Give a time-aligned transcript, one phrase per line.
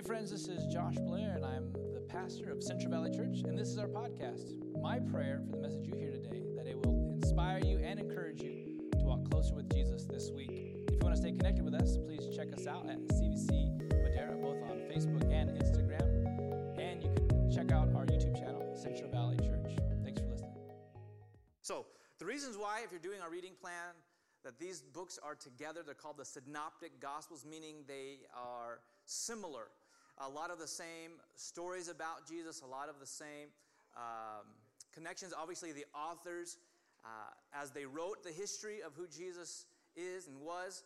[0.00, 3.58] Hey, friends, this is Josh Blair, and I'm the pastor of Central Valley Church, and
[3.58, 4.54] this is our podcast.
[4.80, 8.40] My prayer for the message you hear today that it will inspire you and encourage
[8.40, 10.48] you to walk closer with Jesus this week.
[10.88, 14.38] If you want to stay connected with us, please check us out at CVC Madera,
[14.38, 19.36] both on Facebook and Instagram, and you can check out our YouTube channel, Central Valley
[19.36, 19.76] Church.
[20.02, 20.54] Thanks for listening.
[21.60, 21.84] So,
[22.18, 23.92] the reasons why, if you're doing our reading plan,
[24.44, 29.68] that these books are together, they're called the Synoptic Gospels, meaning they are similar.
[30.20, 33.48] A lot of the same stories about Jesus, a lot of the same
[33.96, 34.44] um,
[34.92, 35.32] connections.
[35.36, 36.58] Obviously, the authors,
[37.04, 37.08] uh,
[37.54, 39.64] as they wrote the history of who Jesus
[39.96, 40.84] is and was,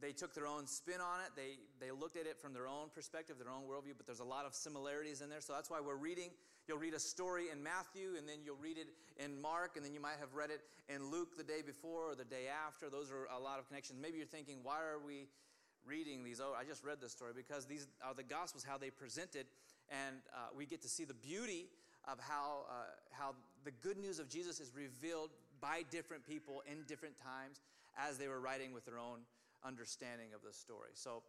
[0.00, 1.32] they took their own spin on it.
[1.36, 4.24] They, they looked at it from their own perspective, their own worldview, but there's a
[4.24, 5.42] lot of similarities in there.
[5.42, 6.30] So that's why we're reading.
[6.66, 8.88] You'll read a story in Matthew, and then you'll read it
[9.22, 12.14] in Mark, and then you might have read it in Luke the day before or
[12.14, 12.88] the day after.
[12.88, 13.98] Those are a lot of connections.
[14.00, 15.26] Maybe you're thinking, why are we
[15.90, 16.40] reading these?
[16.40, 19.46] Oh, I just read this story because these are the Gospels, how they present it,
[19.90, 21.66] and uh, we get to see the beauty
[22.06, 22.74] of how, uh,
[23.10, 27.60] how the good news of Jesus is revealed by different people in different times
[27.98, 29.18] as they were writing with their own
[29.64, 30.90] understanding of the story.
[30.94, 31.22] So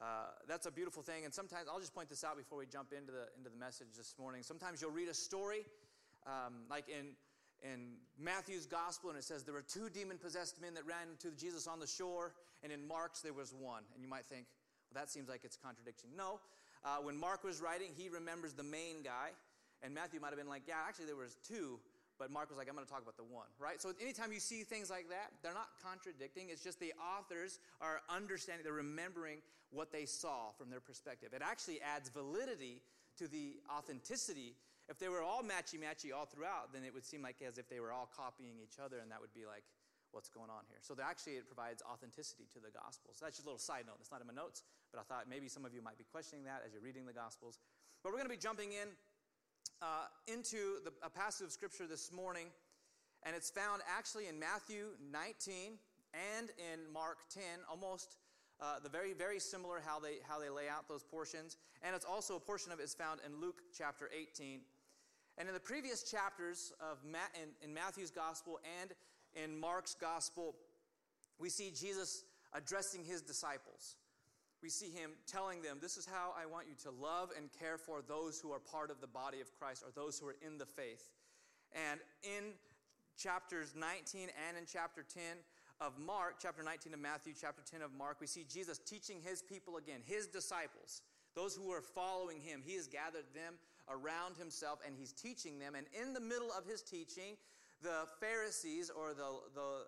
[0.00, 1.24] uh, that's a beautiful thing.
[1.24, 3.88] And sometimes I'll just point this out before we jump into the into the message
[3.96, 4.42] this morning.
[4.42, 5.64] Sometimes you'll read a story,
[6.26, 7.14] um, like in
[7.62, 11.30] in Matthew's gospel, and it says there were two demon possessed men that ran to
[11.32, 12.32] Jesus on the shore,
[12.62, 13.82] and in Mark's there was one.
[13.94, 14.46] And you might think,
[14.90, 16.10] well, that seems like it's contradiction.
[16.16, 16.40] No.
[16.84, 19.30] Uh, when Mark was writing, he remembers the main guy,
[19.82, 21.80] and Matthew might have been like, yeah, actually there was two,
[22.18, 23.80] but Mark was like, I'm going to talk about the one, right?
[23.80, 26.48] So anytime you see things like that, they're not contradicting.
[26.50, 29.38] It's just the authors are understanding, they're remembering
[29.70, 31.30] what they saw from their perspective.
[31.34, 32.80] It actually adds validity
[33.18, 34.54] to the authenticity.
[34.88, 37.68] If they were all matchy matchy all throughout, then it would seem like as if
[37.68, 39.64] they were all copying each other, and that would be like,
[40.12, 40.78] what's going on here?
[40.80, 43.18] So actually, it provides authenticity to the Gospels.
[43.20, 43.98] That's just a little side note.
[44.00, 44.62] It's not in my notes,
[44.94, 47.12] but I thought maybe some of you might be questioning that as you're reading the
[47.12, 47.58] Gospels.
[48.02, 48.94] But we're going to be jumping in
[49.82, 52.46] uh, into the, a passage of Scripture this morning,
[53.24, 55.82] and it's found actually in Matthew 19
[56.14, 58.16] and in Mark 10, almost
[58.60, 61.56] uh, the very, very similar how they, how they lay out those portions.
[61.82, 64.60] And it's also a portion of it is found in Luke chapter 18.
[65.38, 68.92] And in the previous chapters of Ma- in, in Matthew's gospel and
[69.34, 70.54] in Mark's gospel,
[71.38, 72.24] we see Jesus
[72.54, 73.96] addressing his disciples.
[74.62, 77.76] We see him telling them, This is how I want you to love and care
[77.76, 80.56] for those who are part of the body of Christ or those who are in
[80.56, 81.10] the faith.
[81.90, 82.54] And in
[83.18, 85.22] chapters 19 and in chapter 10,
[85.80, 89.42] of Mark, chapter 19 of Matthew, chapter 10 of Mark, we see Jesus teaching his
[89.42, 91.02] people again, his disciples,
[91.34, 92.62] those who are following him.
[92.64, 93.54] He has gathered them
[93.88, 95.74] around himself and he's teaching them.
[95.74, 97.36] And in the middle of his teaching,
[97.82, 99.86] the Pharisees or the, the,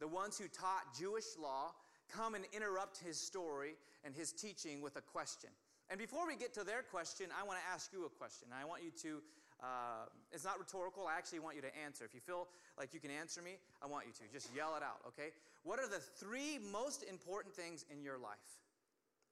[0.00, 1.72] the ones who taught Jewish law
[2.12, 3.74] come and interrupt his story
[4.04, 5.50] and his teaching with a question.
[5.90, 8.48] And before we get to their question, I want to ask you a question.
[8.54, 9.22] I want you to
[9.62, 11.06] uh, it's not rhetorical.
[11.06, 12.04] I actually want you to answer.
[12.04, 14.32] If you feel like you can answer me, I want you to.
[14.32, 15.36] Just yell it out, okay?
[15.62, 18.64] What are the three most important things in your life?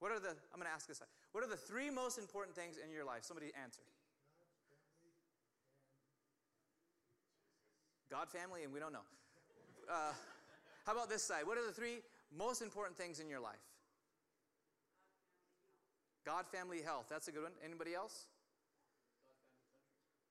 [0.00, 1.00] What are the, I'm going to ask this.
[1.32, 3.25] What are the three most important things in your life?
[3.25, 3.82] Somebody answer.
[8.10, 9.06] God, family, and we don't know.
[9.91, 10.12] Uh,
[10.86, 11.46] how about this side?
[11.46, 12.00] What are the three
[12.36, 13.60] most important things in your life?
[16.24, 17.06] God, family, health.
[17.08, 17.52] That's a good one.
[17.64, 18.26] Anybody else?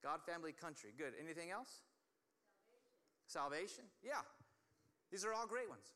[0.03, 0.91] God, family, country.
[0.97, 1.13] Good.
[1.21, 1.81] Anything else?
[3.27, 3.83] Salvation.
[3.83, 3.83] Salvation?
[4.05, 4.21] Yeah.
[5.11, 5.94] These are all great ones.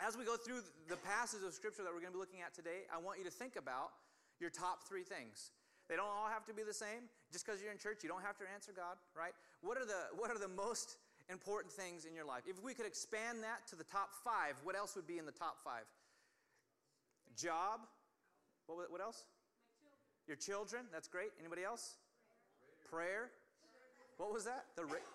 [0.00, 2.54] As we go through the passages of Scripture that we're going to be looking at
[2.54, 3.94] today, I want you to think about
[4.40, 5.50] your top three things.
[5.92, 7.12] They don't all have to be the same.
[7.28, 9.36] Just because you're in church, you don't have to answer God, right?
[9.60, 10.96] What are the, what are the most
[11.28, 12.48] important things in your life?
[12.48, 15.36] If we could expand that to the top five, what else would be in the
[15.36, 15.84] top five?
[17.36, 17.84] Job.
[18.64, 19.28] What, what else?
[19.76, 20.32] Children.
[20.32, 20.82] Your children.
[20.88, 21.36] That's great.
[21.36, 22.00] Anybody else?
[22.92, 23.32] prayer.
[24.18, 24.66] What was that?
[24.76, 25.08] The, Ra-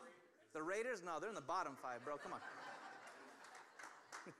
[0.54, 1.04] the Raiders?
[1.06, 2.18] No, they're in the bottom five, bro.
[2.18, 2.40] Come on.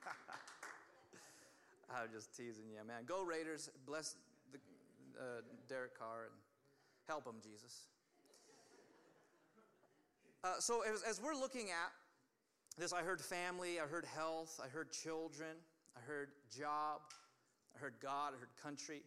[1.94, 3.06] I'm just teasing you, man.
[3.06, 3.70] Go Raiders.
[3.86, 4.16] Bless
[5.20, 6.36] uh, Derek Carr and
[7.08, 7.88] help them, Jesus.
[10.44, 11.92] Uh, so as, as we're looking at
[12.78, 15.56] this, I heard family, I heard health, I heard children,
[15.96, 17.02] I heard job,
[17.76, 19.02] I heard God, I heard country.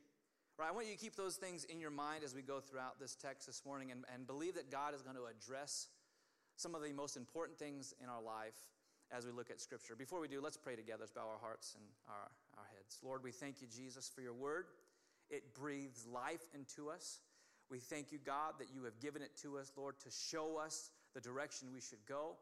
[0.59, 3.01] Right, I want you to keep those things in your mind as we go throughout
[3.01, 5.89] this text this morning and, and believe that God is going to address
[6.57, 8.69] some of the most important things in our life
[9.11, 9.97] as we look at Scripture.
[9.97, 11.01] Before we do, let's pray together.
[11.01, 12.29] Let's bow our hearts and our,
[12.59, 12.99] our heads.
[13.03, 14.67] Lord, we thank you, Jesus, for your word.
[15.31, 17.21] It breathes life into us.
[17.71, 20.91] We thank you, God, that you have given it to us, Lord, to show us
[21.15, 22.37] the direction we should go.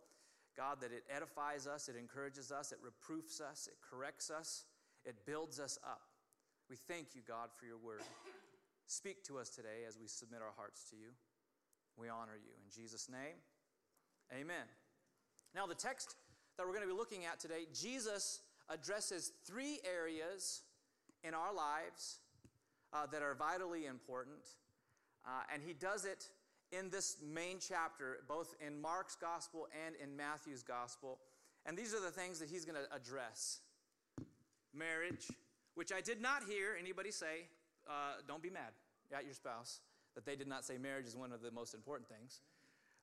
[0.56, 4.64] God, that it edifies us, it encourages us, it reproofs us, it corrects us,
[5.04, 6.00] it builds us up.
[6.68, 8.02] We thank you, God, for your word.
[8.86, 11.10] Speak to us today as we submit our hearts to you.
[11.96, 12.50] We honor you.
[12.64, 13.36] In Jesus' name,
[14.32, 14.64] amen.
[15.54, 16.16] Now, the text
[16.56, 20.62] that we're going to be looking at today, Jesus addresses three areas
[21.22, 22.20] in our lives
[22.92, 24.56] uh, that are vitally important.
[25.26, 26.30] Uh, and he does it
[26.72, 31.18] in this main chapter, both in Mark's gospel and in Matthew's gospel.
[31.66, 33.60] And these are the things that he's going to address
[34.74, 35.28] marriage,
[35.74, 37.48] which I did not hear anybody say,
[37.88, 38.72] uh, don't be mad
[39.16, 39.80] at your spouse,
[40.14, 42.40] that they did not say marriage is one of the most important things.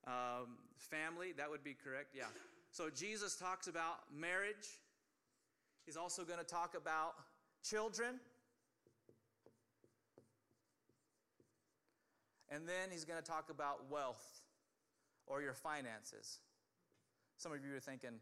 [0.08, 2.26] Um, family, that would be correct, yeah.
[2.72, 4.68] So Jesus talks about marriage.
[5.86, 7.14] He's also going to talk about
[7.64, 8.20] children.
[12.50, 14.42] And then he's going to talk about wealth
[15.28, 16.40] or your finances.
[17.38, 18.20] Some of you are thinking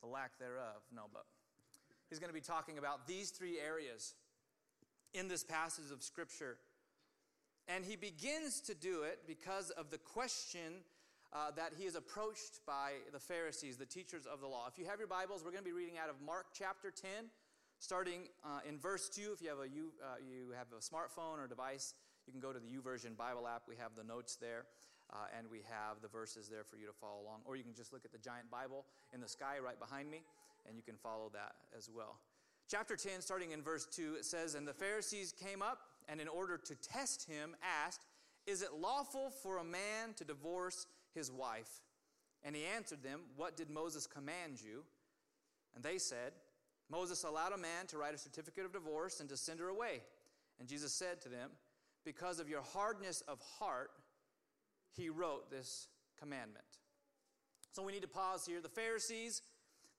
[0.00, 0.82] the lack thereof.
[0.94, 1.24] No, but
[2.08, 4.14] he's going to be talking about these three areas
[5.14, 6.58] in this passage of Scripture.
[7.68, 10.84] And he begins to do it because of the question
[11.32, 14.66] uh, that he is approached by the Pharisees, the teachers of the law.
[14.70, 17.10] If you have your Bibles, we're going to be reading out of Mark chapter 10,
[17.78, 19.32] starting uh, in verse 2.
[19.34, 21.94] If you have, a, you, uh, you have a smartphone or device,
[22.26, 23.62] you can go to the YouVersion Bible app.
[23.68, 24.64] We have the notes there.
[25.12, 27.40] Uh, and we have the verses there for you to follow along.
[27.44, 28.84] Or you can just look at the giant Bible
[29.14, 30.22] in the sky right behind me,
[30.66, 32.18] and you can follow that as well.
[32.68, 35.78] Chapter 10, starting in verse 2, it says, And the Pharisees came up,
[36.08, 38.04] and in order to test him, asked,
[38.48, 41.70] Is it lawful for a man to divorce his wife?
[42.42, 44.82] And he answered them, What did Moses command you?
[45.76, 46.32] And they said,
[46.90, 50.00] Moses allowed a man to write a certificate of divorce and to send her away.
[50.58, 51.50] And Jesus said to them,
[52.06, 53.90] Because of your hardness of heart,
[54.96, 55.88] he wrote this
[56.18, 56.64] commandment.
[57.72, 58.60] So we need to pause here.
[58.62, 59.42] The Pharisees,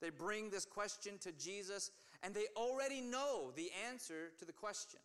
[0.00, 1.90] they bring this question to Jesus,
[2.22, 5.00] and they already know the answer to the question.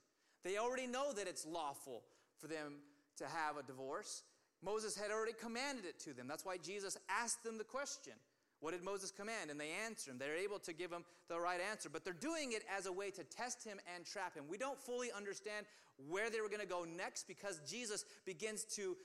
[0.45, 2.03] They already know that it's lawful
[2.39, 2.75] for them
[3.17, 4.23] to have a divorce.
[4.63, 6.25] Moses had already commanded it to them.
[6.27, 8.13] That's why Jesus asked them the question.
[8.63, 9.51] What did Moses command?
[9.51, 10.17] And they answer him.
[10.17, 13.11] They're able to give him the right answer, but they're doing it as a way
[13.11, 14.45] to test him and trap him.
[14.49, 15.65] We don't fully understand
[16.07, 18.95] where they were going to go next because Jesus begins to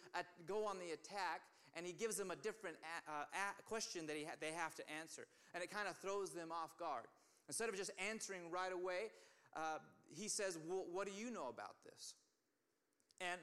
[0.46, 1.40] go on the attack
[1.75, 2.76] and he gives them a different
[3.08, 3.25] uh,
[3.66, 5.26] question that ha- they have to answer.
[5.52, 7.06] And it kind of throws them off guard.
[7.49, 9.10] Instead of just answering right away,
[9.56, 9.78] uh,
[10.08, 12.14] he says, well, What do you know about this?
[13.20, 13.40] And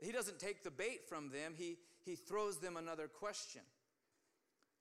[0.00, 3.62] he doesn't take the bait from them, he, he throws them another question.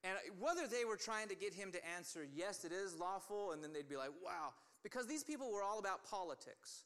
[0.07, 3.61] And whether they were trying to get him to answer, yes, it is lawful, and
[3.63, 6.83] then they'd be like, wow, because these people were all about politics.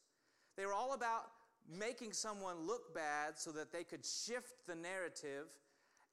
[0.56, 1.30] They were all about
[1.78, 5.46] making someone look bad so that they could shift the narrative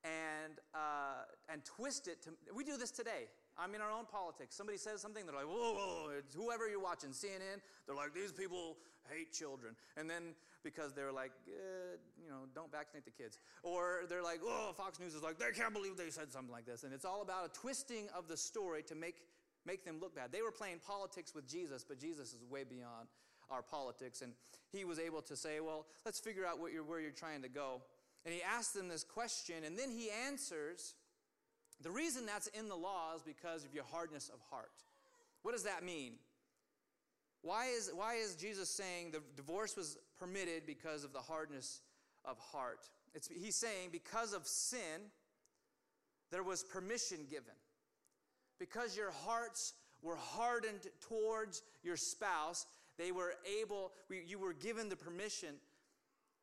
[0.04, 2.30] and, uh, and twist it to.
[2.56, 3.28] We do this today.
[3.58, 4.56] I'm in our own politics.
[4.56, 8.32] Somebody says something, they're like, whoa, whoa, it's whoever you're watching, CNN, they're like, these
[8.32, 8.78] people
[9.12, 9.76] hate children.
[9.98, 13.38] And then because they're like, eh, you know, don't vaccinate the kids.
[13.64, 16.66] Or they're like, oh, Fox News is like, they can't believe they said something like
[16.66, 16.84] this.
[16.84, 19.16] And it's all about a twisting of the story to make,
[19.66, 20.32] make them look bad.
[20.32, 23.08] They were playing politics with Jesus, but Jesus is way beyond
[23.50, 24.22] our politics.
[24.22, 24.34] And
[24.72, 27.82] he was able to say, well, let's figure out you're, where you're trying to go.
[28.26, 30.96] And he asked them this question, and then he answers
[31.82, 34.72] the reason that's in the law is because of your hardness of heart.
[35.44, 36.14] What does that mean?
[37.42, 41.82] Why is, why is Jesus saying the divorce was permitted because of the hardness
[42.26, 42.90] of heart?
[43.14, 45.12] It's, he's saying because of sin,
[46.32, 47.56] there was permission given.
[48.60, 52.66] Because your hearts were hardened towards your spouse,
[52.98, 55.56] they were able, you were given the permission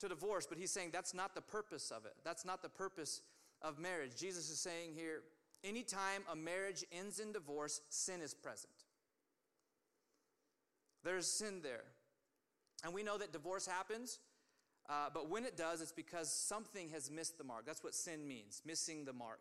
[0.01, 0.47] to divorce.
[0.49, 2.15] But he's saying that's not the purpose of it.
[2.25, 3.21] That's not the purpose
[3.63, 4.17] of marriage.
[4.19, 5.23] Jesus is saying here
[5.65, 8.73] anytime a marriage ends in divorce, sin is present.
[11.05, 11.85] There's sin there.
[12.87, 14.21] And we know that divorce happens,
[14.89, 17.67] uh, but when it does, it's because something has missed the mark.
[17.67, 19.41] That's what sin means, missing the mark.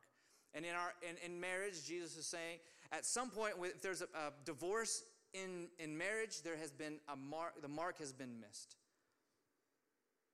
[0.56, 2.58] And in, our, in, in marriage, Jesus is saying
[2.92, 5.04] at some point, if there's a, a divorce
[5.36, 8.78] in, in marriage, there has been a mark, the mark has been missed.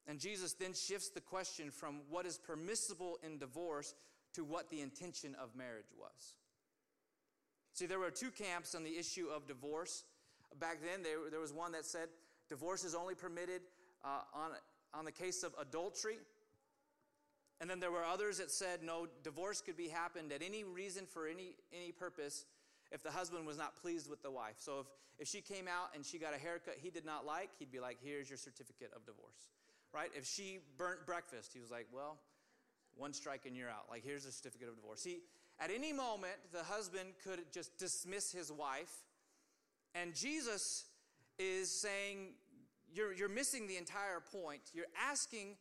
[0.07, 3.93] And Jesus then shifts the question from what is permissible in divorce
[4.35, 6.35] to what the intention of marriage was.
[7.73, 10.05] See, there were two camps on the issue of divorce.
[10.61, 12.07] Back then, there, there was one that said
[12.51, 13.61] divorce is only permitted
[14.05, 14.51] uh, on,
[14.93, 16.19] on the case of adultery.
[17.59, 21.05] And then there were others that said no, divorce could be happened at any reason
[21.05, 22.45] for any, any purpose
[22.91, 24.55] if the husband was not pleased with the wife.
[24.57, 27.49] So if, if she came out and she got a haircut he did not like,
[27.57, 29.49] he'd be like, here's your certificate of divorce
[29.93, 30.09] right?
[30.15, 32.17] If she burnt breakfast, he was like, well,
[32.95, 33.85] one strike and you're out.
[33.89, 35.01] Like, here's a certificate of divorce.
[35.01, 35.19] See,
[35.59, 38.91] at any moment, the husband could just dismiss his wife.
[39.93, 40.85] And Jesus
[41.41, 42.33] is saying,
[42.93, 44.61] you're, you're missing the entire point.
[44.73, 45.55] You're asking,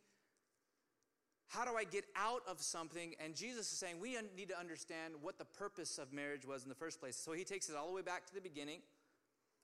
[1.47, 3.15] how do I get out of something?
[3.23, 6.69] And Jesus is saying we need to understand what the purpose of marriage was in
[6.69, 7.15] the first place.
[7.17, 8.79] So he takes it all the way back to the beginning.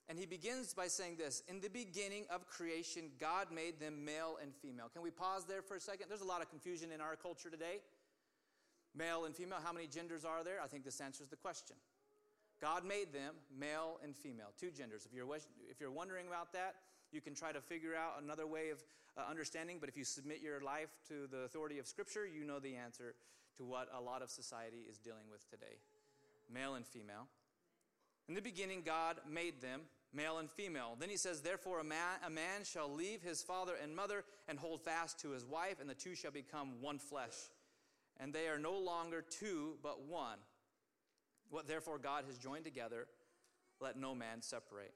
[0.10, 4.38] And he begins by saying this In the beginning of creation, God made them male
[4.42, 4.90] and female.
[4.92, 6.08] Can we pause there for a second?
[6.08, 7.82] There's a lot of confusion in our culture today.
[8.96, 10.60] Male and female, how many genders are there?
[10.64, 11.76] I think this answers the question.
[12.62, 15.06] God made them male and female, two genders.
[15.06, 15.28] If you're,
[15.70, 16.76] if you're wondering about that,
[17.12, 18.84] you can try to figure out another way of
[19.18, 22.60] uh, understanding, but if you submit your life to the authority of Scripture, you know
[22.60, 23.16] the answer
[23.58, 25.78] to what a lot of society is dealing with today
[26.54, 27.28] male and female.
[28.30, 29.82] In the beginning, God made them
[30.14, 30.96] male and female.
[30.98, 34.58] Then he says, Therefore, a man, a man shall leave his father and mother and
[34.58, 37.36] hold fast to his wife, and the two shall become one flesh.
[38.20, 40.40] And they are no longer two, but one.
[41.50, 43.08] What therefore God has joined together,
[43.80, 44.94] let no man separate.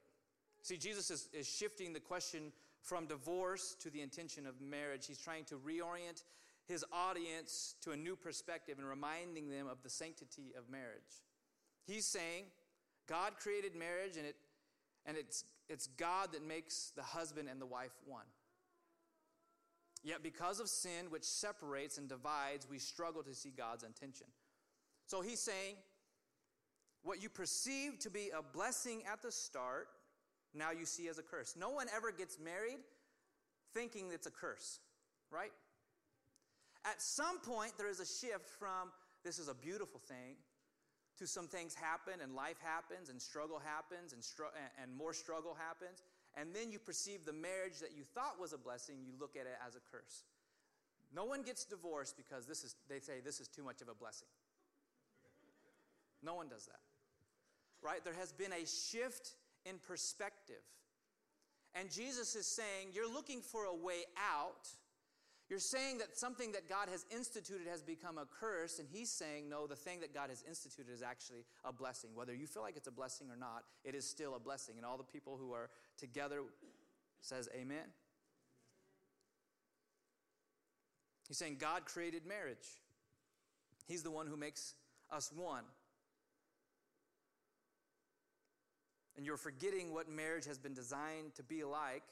[0.62, 5.06] See, Jesus is, is shifting the question from divorce to the intention of marriage.
[5.06, 6.22] He's trying to reorient
[6.66, 11.22] his audience to a new perspective and reminding them of the sanctity of marriage.
[11.84, 12.44] He's saying,
[13.08, 14.36] God created marriage and, it,
[15.06, 18.26] and it's, it's God that makes the husband and the wife one.
[20.04, 24.26] Yet, because of sin, which separates and divides, we struggle to see God's intention.
[25.06, 25.76] So he's saying,
[27.02, 29.88] what you perceive to be a blessing at the start,
[30.54, 31.54] now you see as a curse.
[31.58, 32.78] No one ever gets married
[33.74, 34.80] thinking it's a curse,
[35.30, 35.52] right?
[36.84, 38.90] At some point, there is a shift from
[39.24, 40.36] this is a beautiful thing
[41.18, 45.54] to some things happen and life happens and struggle happens and, str- and more struggle
[45.54, 46.02] happens.
[46.36, 49.46] And then you perceive the marriage that you thought was a blessing, you look at
[49.46, 50.24] it as a curse.
[51.14, 53.94] No one gets divorced because this is, they say this is too much of a
[53.94, 54.28] blessing.
[56.22, 56.81] No one does that.
[57.82, 58.04] Right?
[58.04, 59.34] There has been a shift
[59.64, 60.62] in perspective.
[61.74, 64.68] And Jesus is saying, You're looking for a way out
[65.52, 69.50] you're saying that something that God has instituted has become a curse, and He's saying,
[69.50, 72.08] no, the thing that God has instituted is actually a blessing.
[72.14, 74.76] Whether you feel like it's a blessing or not, it is still a blessing.
[74.78, 76.40] And all the people who are together
[77.20, 77.84] says, Amen.
[81.28, 82.80] He's saying God created marriage.
[83.86, 84.72] He's the one who makes
[85.10, 85.64] us one.
[89.16, 92.02] And you're forgetting what marriage has been designed to be like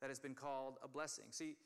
[0.00, 1.24] that has been called a blessing.
[1.30, 1.56] See,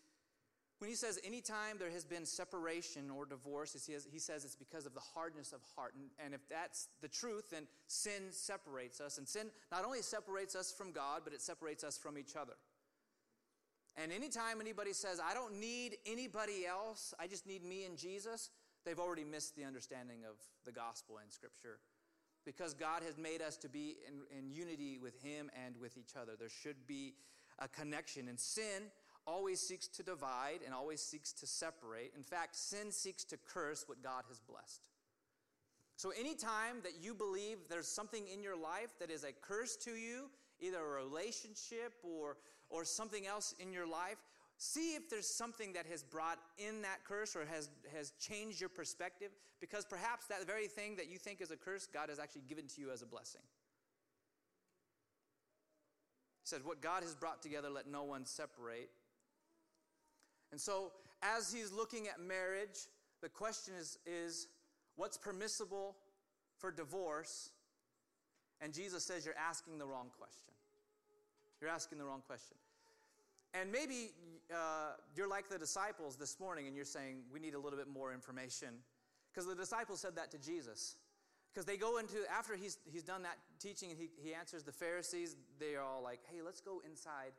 [0.79, 3.77] when he says anytime there has been separation or divorce,
[4.11, 5.93] he says, it's because of the hardness of heart.
[5.95, 9.19] And, and if that's the truth, then sin separates us.
[9.19, 12.55] And sin not only separates us from God, but it separates us from each other.
[13.97, 18.49] And anytime anybody says, I don't need anybody else, I just need me and Jesus,
[18.87, 21.81] they've already missed the understanding of the gospel in Scripture.
[22.45, 26.17] Because God has made us to be in, in unity with Him and with each
[26.21, 26.33] other.
[26.39, 27.15] There should be
[27.59, 28.29] a connection.
[28.29, 28.91] And sin
[29.27, 32.13] always seeks to divide and always seeks to separate.
[32.17, 34.81] In fact, sin seeks to curse what God has blessed.
[35.97, 39.91] So, anytime that you believe there's something in your life that is a curse to
[39.91, 42.39] you, either a relationship or,
[42.71, 44.17] or something else in your life,
[44.61, 48.69] see if there's something that has brought in that curse or has, has changed your
[48.69, 52.43] perspective, because perhaps that very thing that you think is a curse, God has actually
[52.47, 53.41] given to you as a blessing
[56.43, 58.91] He said, What God has brought together, let no one separate.
[60.53, 62.89] And so, as he's looking at marriage,
[63.23, 64.49] the question is, is
[64.97, 65.97] what's permissible
[66.59, 67.49] for divorce?
[68.61, 70.53] And Jesus says, You're asking the wrong question.
[71.63, 72.59] You're asking the wrong question.
[73.55, 74.13] And maybe
[74.53, 77.89] uh, you're like the disciples this morning and you're saying, We need a little bit
[77.89, 78.69] more information.
[79.33, 80.97] Because the disciples said that to Jesus.
[81.53, 84.73] Because they go into, after he's, he's done that teaching and he, he answers the
[84.73, 87.33] Pharisees, they are all like, hey, let's go inside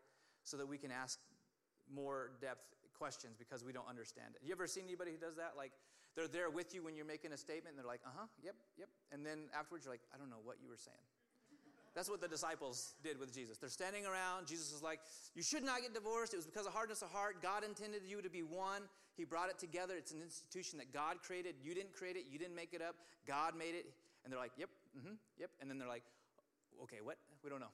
[0.44, 1.20] so that we can ask
[1.94, 2.64] more depth
[2.98, 4.42] questions because we don't understand it.
[4.46, 5.54] You ever seen anybody who does that?
[5.56, 5.72] Like,
[6.16, 8.56] they're there with you when you're making a statement and they're like, uh huh, yep,
[8.78, 8.90] yep.
[9.12, 11.08] And then afterwards, you're like, I don't know what you were saying.
[11.94, 13.58] That's what the disciples did with Jesus.
[13.58, 14.48] They're standing around.
[14.48, 15.00] Jesus is like,
[15.36, 16.34] You should not get divorced.
[16.34, 17.42] It was because of hardness of heart.
[17.42, 18.84] God intended you to be one.
[19.18, 19.96] He brought it together.
[19.98, 21.56] It's an institution that God created.
[21.62, 22.26] You didn't create it.
[22.32, 22.96] You didn't make it up.
[23.28, 23.86] God made it.
[24.24, 25.50] And they're like, Yep, mm-hmm, yep.
[25.60, 26.04] And then they're like,
[26.84, 27.18] Okay, what?
[27.44, 27.74] We don't know.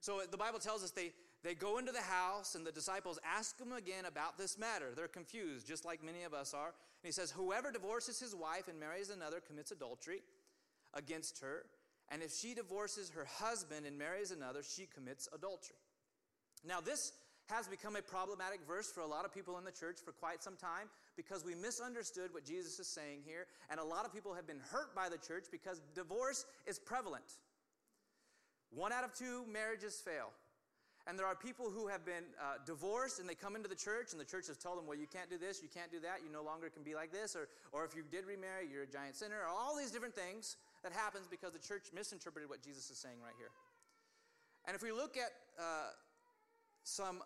[0.00, 1.12] So the Bible tells us they,
[1.44, 4.86] they go into the house and the disciples ask them again about this matter.
[4.96, 6.68] They're confused, just like many of us are.
[6.68, 10.22] And he says, Whoever divorces his wife and marries another commits adultery
[10.94, 11.66] against her.
[12.12, 15.76] And if she divorces her husband and marries another, she commits adultery.
[16.62, 17.12] Now, this
[17.48, 20.42] has become a problematic verse for a lot of people in the church for quite
[20.42, 23.46] some time because we misunderstood what Jesus is saying here.
[23.70, 27.24] And a lot of people have been hurt by the church because divorce is prevalent.
[28.70, 30.30] One out of two marriages fail.
[31.06, 34.12] And there are people who have been uh, divorced and they come into the church
[34.12, 36.20] and the church has told them, well, you can't do this, you can't do that,
[36.24, 38.86] you no longer can be like this, or, or if you did remarry, you're a
[38.86, 42.90] giant sinner, or all these different things that happens because the church misinterpreted what Jesus
[42.90, 43.50] is saying right here.
[44.66, 45.90] And if we look at uh,
[46.84, 47.22] some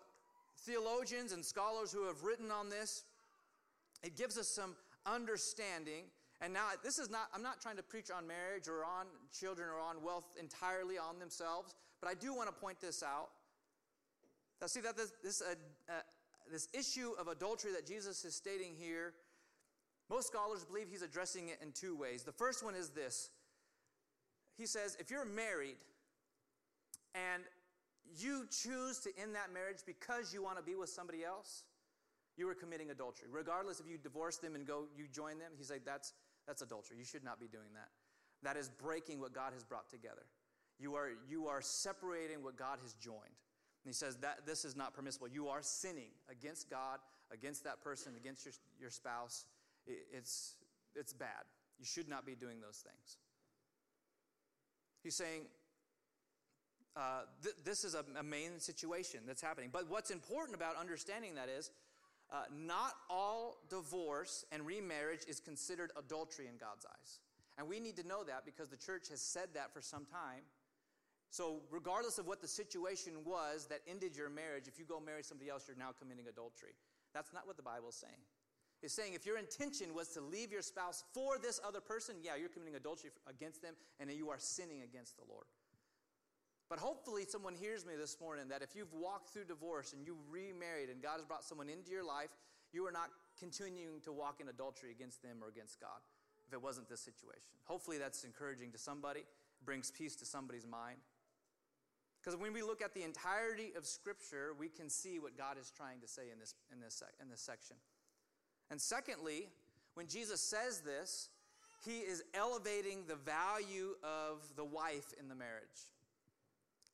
[0.65, 3.03] theologians and scholars who have written on this,
[4.03, 6.05] it gives us some understanding.
[6.41, 9.69] And now, this is not, I'm not trying to preach on marriage or on children
[9.69, 13.29] or on wealth entirely on themselves, but I do want to point this out.
[14.61, 15.55] Now, see that this, this, uh,
[15.89, 16.01] uh,
[16.51, 19.13] this issue of adultery that Jesus is stating here,
[20.09, 22.23] most scholars believe he's addressing it in two ways.
[22.23, 23.29] The first one is this
[24.57, 25.77] He says, if you're married
[27.13, 27.43] and
[28.17, 31.63] you choose to end that marriage because you want to be with somebody else,
[32.37, 33.27] you are committing adultery.
[33.31, 36.13] Regardless if you divorce them and go, you join them, he's like, that's,
[36.47, 36.97] that's adultery.
[36.97, 37.89] You should not be doing that.
[38.43, 40.25] That is breaking what God has brought together.
[40.79, 43.17] You are, you are separating what God has joined.
[43.83, 45.27] And he says that this is not permissible.
[45.27, 46.99] You are sinning against God,
[47.31, 49.45] against that person, against your, your spouse.
[49.87, 50.55] It, it's,
[50.95, 51.45] it's bad.
[51.79, 53.17] You should not be doing those things.
[55.03, 55.43] He's saying,
[56.95, 59.69] uh, th- this is a, a, main situation that's happening.
[59.71, 61.69] But what's important about understanding that is
[62.31, 67.19] uh, not all divorce and remarriage is considered adultery in God's eyes.
[67.57, 70.41] And we need to know that because the church has said that for some time.
[71.29, 75.23] So, regardless of what the situation was that ended your marriage, if you go marry
[75.23, 76.71] somebody else, you're now committing adultery.
[77.13, 78.21] That's not what the Bible is saying.
[78.83, 82.35] It's saying if your intention was to leave your spouse for this other person, yeah,
[82.35, 85.45] you're committing adultery against them and you are sinning against the Lord.
[86.69, 90.19] But hopefully, someone hears me this morning that if you've walked through divorce and you've
[90.29, 92.29] remarried and God has brought someone into your life,
[92.73, 96.03] you are not continuing to walk in adultery against them or against God
[96.45, 97.55] if it wasn't this situation.
[97.63, 99.23] Hopefully, that's encouraging to somebody,
[99.65, 100.99] brings peace to somebody's mind.
[102.21, 105.71] Because when we look at the entirety of Scripture, we can see what God is
[105.71, 107.77] trying to say in this, in this, in this section.
[108.69, 109.49] And secondly,
[109.93, 111.29] when Jesus says this,
[111.85, 115.91] he is elevating the value of the wife in the marriage.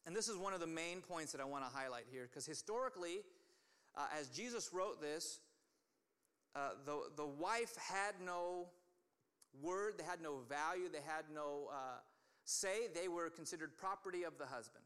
[0.05, 2.45] And this is one of the main points that I want to highlight here, because
[2.45, 3.21] historically,
[3.95, 5.39] uh, as Jesus wrote this,
[6.55, 8.67] uh, the, the wife had no
[9.61, 11.99] word, they had no value, they had no uh,
[12.43, 14.82] say, they were considered property of the husband.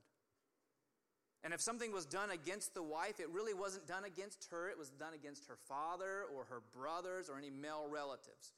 [1.48, 4.78] And if something was done against the wife, it really wasn't done against her, it
[4.78, 8.52] was done against her father or her brothers or any male relatives.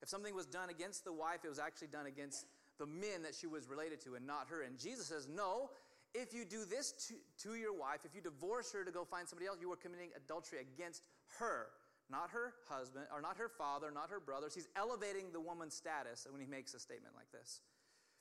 [0.00, 2.46] If something was done against the wife, it was actually done against
[2.78, 4.62] the men that she was related to and not her.
[4.62, 5.70] And Jesus says, No,
[6.14, 9.26] if you do this to, to your wife, if you divorce her to go find
[9.26, 11.08] somebody else, you are committing adultery against
[11.40, 11.66] her,
[12.08, 14.54] not her husband, or not her father, not her brothers.
[14.54, 17.62] He's elevating the woman's status when he makes a statement like this.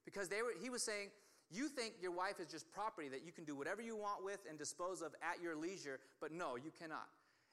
[0.05, 1.09] Because they were, he was saying,
[1.49, 4.39] you think your wife is just property that you can do whatever you want with
[4.49, 7.07] and dispose of at your leisure, but no, you cannot.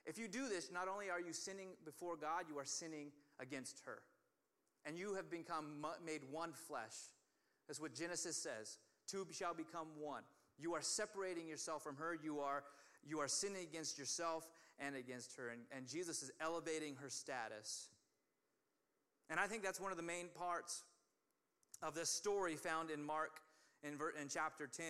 [0.07, 3.80] If you do this, not only are you sinning before God, you are sinning against
[3.87, 3.98] her.
[4.85, 6.94] And you have become made one flesh.
[7.66, 8.78] That's what Genesis says.
[9.07, 10.22] Two shall become one.
[10.59, 12.16] You are separating yourself from her.
[12.22, 12.64] You are,
[13.07, 14.46] you are sinning against yourself
[14.78, 15.48] and against her.
[15.48, 17.88] And, and Jesus is elevating her status.
[19.30, 20.83] And I think that's one of the main parts
[21.83, 23.40] of this story found in Mark
[23.84, 24.84] in, in chapter 10.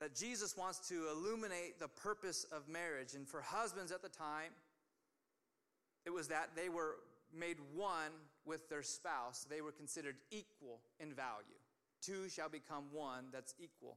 [0.00, 3.14] That Jesus wants to illuminate the purpose of marriage.
[3.14, 4.52] And for husbands at the time,
[6.04, 6.96] it was that they were
[7.36, 8.12] made one
[8.44, 11.58] with their spouse, they were considered equal in value.
[12.00, 13.96] Two shall become one that's equal.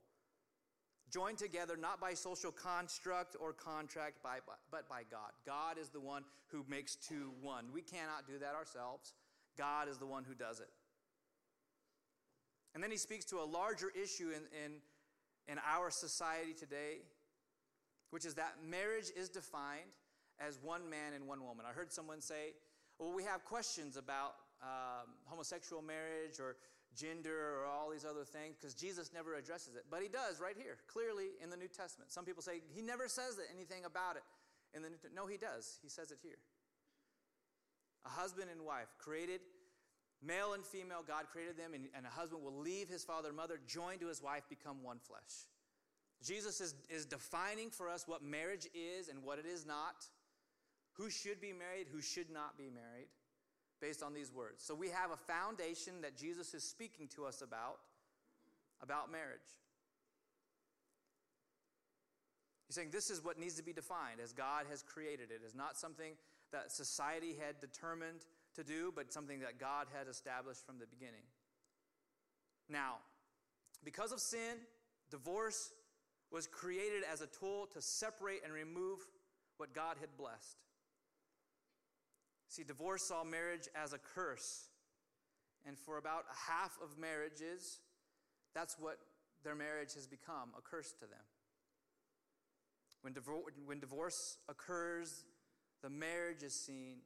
[1.11, 4.39] Joined together not by social construct or contract, by,
[4.71, 5.31] but by God.
[5.45, 7.65] God is the one who makes two one.
[7.73, 9.13] We cannot do that ourselves.
[9.57, 10.69] God is the one who does it.
[12.73, 14.73] And then he speaks to a larger issue in, in,
[15.47, 16.99] in our society today,
[18.11, 19.97] which is that marriage is defined
[20.39, 21.65] as one man and one woman.
[21.67, 22.53] I heard someone say,
[22.99, 26.57] well, we have questions about um, homosexual marriage or
[26.95, 29.85] gender or all these other things because Jesus never addresses it.
[29.89, 32.11] But he does right here, clearly in the New Testament.
[32.11, 34.23] Some people say he never says anything about it.
[34.75, 35.79] In the New, no, he does.
[35.81, 36.37] He says it here.
[38.05, 39.41] A husband and wife created,
[40.25, 43.37] male and female, God created them, and, and a husband will leave his father and
[43.37, 45.47] mother, join to his wife, become one flesh.
[46.23, 50.05] Jesus is, is defining for us what marriage is and what it is not
[50.99, 53.07] who should be married, who should not be married,
[53.79, 54.61] based on these words.
[54.61, 57.79] So we have a foundation that Jesus is speaking to us about,
[58.83, 59.39] about marriage.
[62.67, 65.39] He's saying this is what needs to be defined as God has created it.
[65.43, 66.13] It's not something
[66.51, 68.25] that society had determined
[68.59, 71.23] to do, but something that God had established from the beginning.
[72.67, 72.99] Now,
[73.83, 74.59] because of sin,
[75.09, 75.71] Divorce
[76.31, 78.99] was created as a tool to separate and remove
[79.57, 80.57] what God had blessed.
[82.49, 84.69] See, divorce saw marriage as a curse.
[85.65, 87.79] And for about a half of marriages,
[88.55, 88.97] that's what
[89.43, 91.25] their marriage has become a curse to them.
[93.01, 93.13] When,
[93.65, 95.25] when divorce occurs,
[95.81, 96.97] the marriage is seen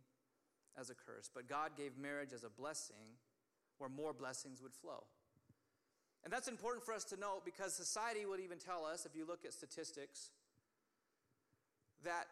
[0.79, 1.29] as a curse.
[1.33, 3.17] But God gave marriage as a blessing
[3.77, 5.03] where more blessings would flow.
[6.23, 9.25] And that's important for us to note because society would even tell us, if you
[9.25, 10.29] look at statistics,
[12.03, 12.27] that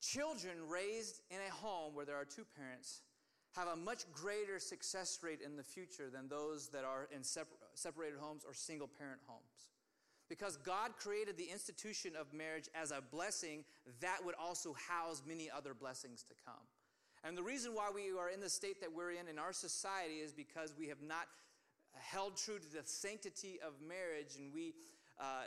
[0.00, 3.02] children raised in a home where there are two parents
[3.56, 8.18] have a much greater success rate in the future than those that are in separated
[8.18, 9.68] homes or single parent homes.
[10.28, 13.64] Because God created the institution of marriage as a blessing
[14.00, 16.62] that would also house many other blessings to come.
[17.22, 20.14] And the reason why we are in the state that we're in in our society
[20.14, 21.26] is because we have not
[21.94, 24.74] held true to the sanctity of marriage and we
[25.20, 25.44] uh,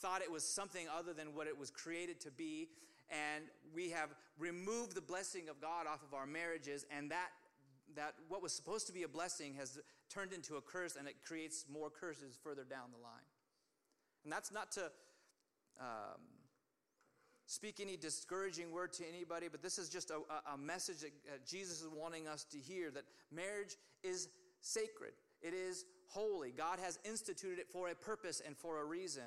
[0.00, 2.68] thought it was something other than what it was created to be.
[3.10, 3.44] And
[3.74, 7.30] we have removed the blessing of God off of our marriages, and that,
[7.96, 11.16] that what was supposed to be a blessing has turned into a curse, and it
[11.26, 13.26] creates more curses further down the line.
[14.22, 14.92] And that's not to
[15.80, 16.20] um,
[17.50, 20.20] speak any discouraging word to anybody, but this is just a,
[20.54, 24.28] a message that uh, Jesus is wanting us to hear that marriage is
[24.60, 26.52] sacred, it is holy.
[26.52, 29.24] God has instituted it for a purpose and for a reason.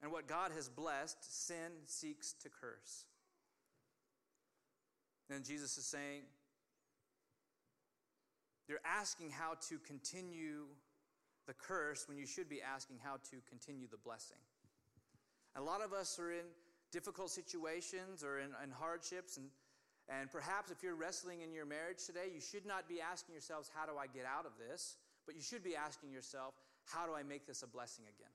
[0.00, 3.04] And what God has blessed, sin seeks to curse.
[5.28, 6.22] Then Jesus is saying,
[8.68, 10.64] They're asking how to continue
[11.48, 14.36] the curse when you should be asking how to continue the blessing.
[15.56, 16.44] A lot of us are in
[16.92, 19.46] difficult situations or in, in hardships, and,
[20.08, 23.70] and perhaps if you're wrestling in your marriage today, you should not be asking yourselves,
[23.74, 24.96] How do I get out of this?
[25.26, 28.30] But you should be asking yourself, How do I make this a blessing again?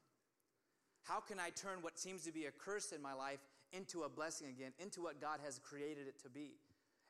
[1.04, 3.40] How can I turn what seems to be a curse in my life
[3.74, 6.54] into a blessing again, into what God has created it to be?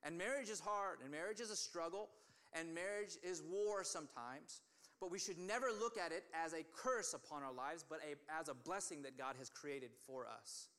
[0.04, 2.10] And marriage is hard, and marriage is a struggle,
[2.52, 4.62] and marriage is war sometimes.
[5.04, 8.16] But we should never look at it as a curse upon our lives, but a,
[8.40, 10.70] as a blessing that God has created for us.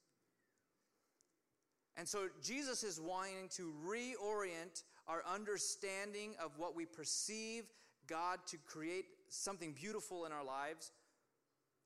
[1.98, 7.64] And so Jesus is wanting to reorient our understanding of what we perceive
[8.06, 10.90] God to create something beautiful in our lives.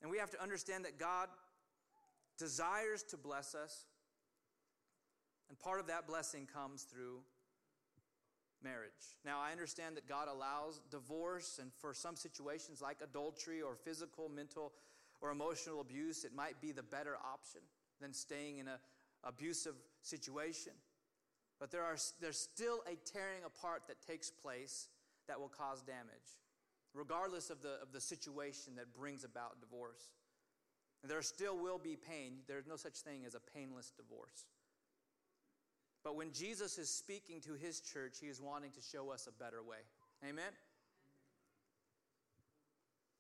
[0.01, 1.27] And we have to understand that God
[2.39, 3.85] desires to bless us.
[5.49, 7.19] And part of that blessing comes through
[8.63, 9.17] marriage.
[9.25, 14.29] Now, I understand that God allows divorce, and for some situations like adultery or physical,
[14.29, 14.73] mental,
[15.21, 17.61] or emotional abuse, it might be the better option
[18.01, 18.79] than staying in an
[19.25, 20.73] abusive situation.
[21.59, 24.89] But there are, there's still a tearing apart that takes place
[25.27, 26.39] that will cause damage,
[26.95, 30.11] regardless of the, of the situation that brings about divorce.
[31.03, 32.39] And there still will be pain.
[32.47, 34.47] There's no such thing as a painless divorce.
[36.05, 39.33] But when Jesus is speaking to his church, he is wanting to show us a
[39.43, 39.79] better way.
[40.29, 40.53] Amen?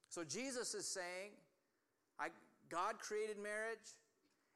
[0.09, 1.33] So Jesus is saying,
[2.19, 2.29] I,
[2.69, 3.95] God created marriage.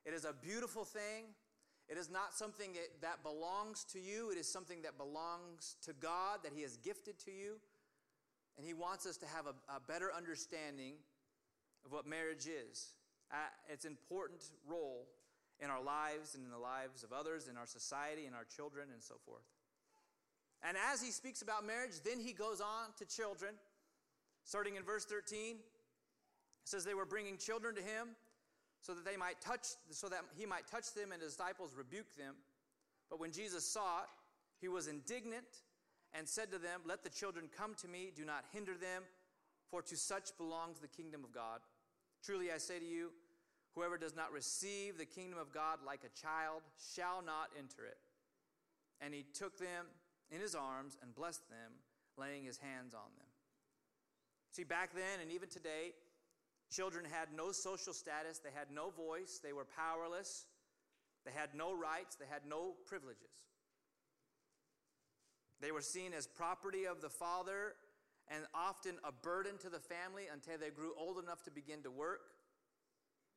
[0.04, 1.26] It is a beautiful thing.
[1.88, 2.70] It is not something
[3.02, 7.18] that belongs to you, it is something that belongs to God, that He has gifted
[7.20, 7.56] to you.
[8.56, 10.94] And He wants us to have a, a better understanding
[11.85, 12.94] of what marriage is.
[13.30, 13.37] Uh,
[13.68, 15.06] its important role
[15.62, 18.88] in our lives and in the lives of others, in our society, in our children,
[18.92, 19.46] and so forth.
[20.62, 23.55] And as he speaks about marriage, then he goes on to children.
[24.44, 25.59] Starting in verse 13, it
[26.64, 28.09] says they were bringing children to him
[28.81, 32.14] so that they might touch so that he might touch them and his disciples rebuke
[32.16, 32.35] them.
[33.09, 34.09] But when Jesus saw it,
[34.61, 35.46] he was indignant
[36.12, 39.05] and said to them, "Let the children come to me, do not hinder them,
[39.70, 41.61] for to such belongs the kingdom of God.
[42.22, 43.12] Truly I say to you,
[43.74, 46.62] Whoever does not receive the kingdom of God like a child
[46.94, 47.98] shall not enter it.
[49.00, 49.87] And he took them
[50.30, 51.72] in his arms and blessed them,
[52.16, 53.26] laying his hands on them.
[54.50, 55.92] See, back then and even today,
[56.70, 60.44] children had no social status, they had no voice, they were powerless,
[61.24, 63.48] they had no rights, they had no privileges.
[65.61, 67.74] They were seen as property of the father
[68.28, 71.90] and often a burden to the family until they grew old enough to begin to
[71.90, 72.20] work.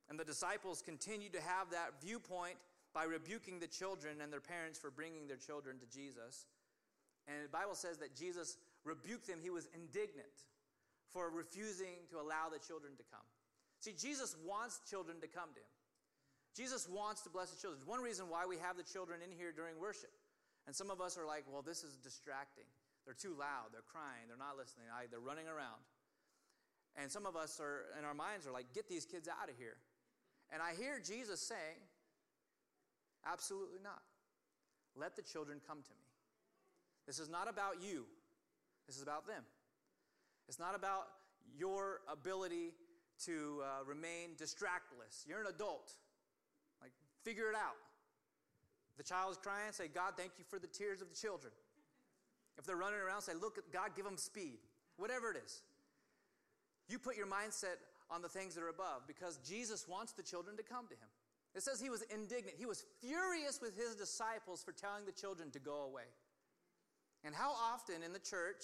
[0.09, 2.57] And the disciples continued to have that viewpoint
[2.93, 6.45] by rebuking the children and their parents for bringing their children to Jesus.
[7.27, 9.39] And the Bible says that Jesus rebuked them.
[9.41, 10.45] He was indignant
[11.11, 13.25] for refusing to allow the children to come.
[13.79, 15.75] See, Jesus wants children to come to him.
[16.55, 17.81] Jesus wants to bless the children.
[17.85, 20.13] One reason why we have the children in here during worship.
[20.67, 22.65] And some of us are like, well, this is distracting.
[23.05, 25.77] They're too loud, they're crying, they're not listening, they're running around.
[26.95, 29.57] And some of us are, in our minds, are like, get these kids out of
[29.57, 29.77] here.
[30.51, 31.81] And I hear Jesus saying,
[33.25, 34.01] absolutely not.
[34.95, 36.07] Let the children come to me.
[37.07, 38.05] This is not about you,
[38.87, 39.43] this is about them.
[40.47, 41.07] It's not about
[41.57, 42.73] your ability
[43.25, 45.25] to uh, remain distractless.
[45.27, 45.91] You're an adult.
[46.81, 46.91] Like,
[47.23, 47.77] figure it out.
[48.97, 51.51] The child is crying, say, God, thank you for the tears of the children.
[52.57, 54.59] If they're running around, say, Look, God, give them speed.
[54.97, 55.61] Whatever it is.
[56.87, 60.57] You put your mindset on the things that are above because Jesus wants the children
[60.57, 61.09] to come to him.
[61.55, 62.55] It says he was indignant.
[62.57, 66.11] He was furious with his disciples for telling the children to go away.
[67.23, 68.63] And how often in the church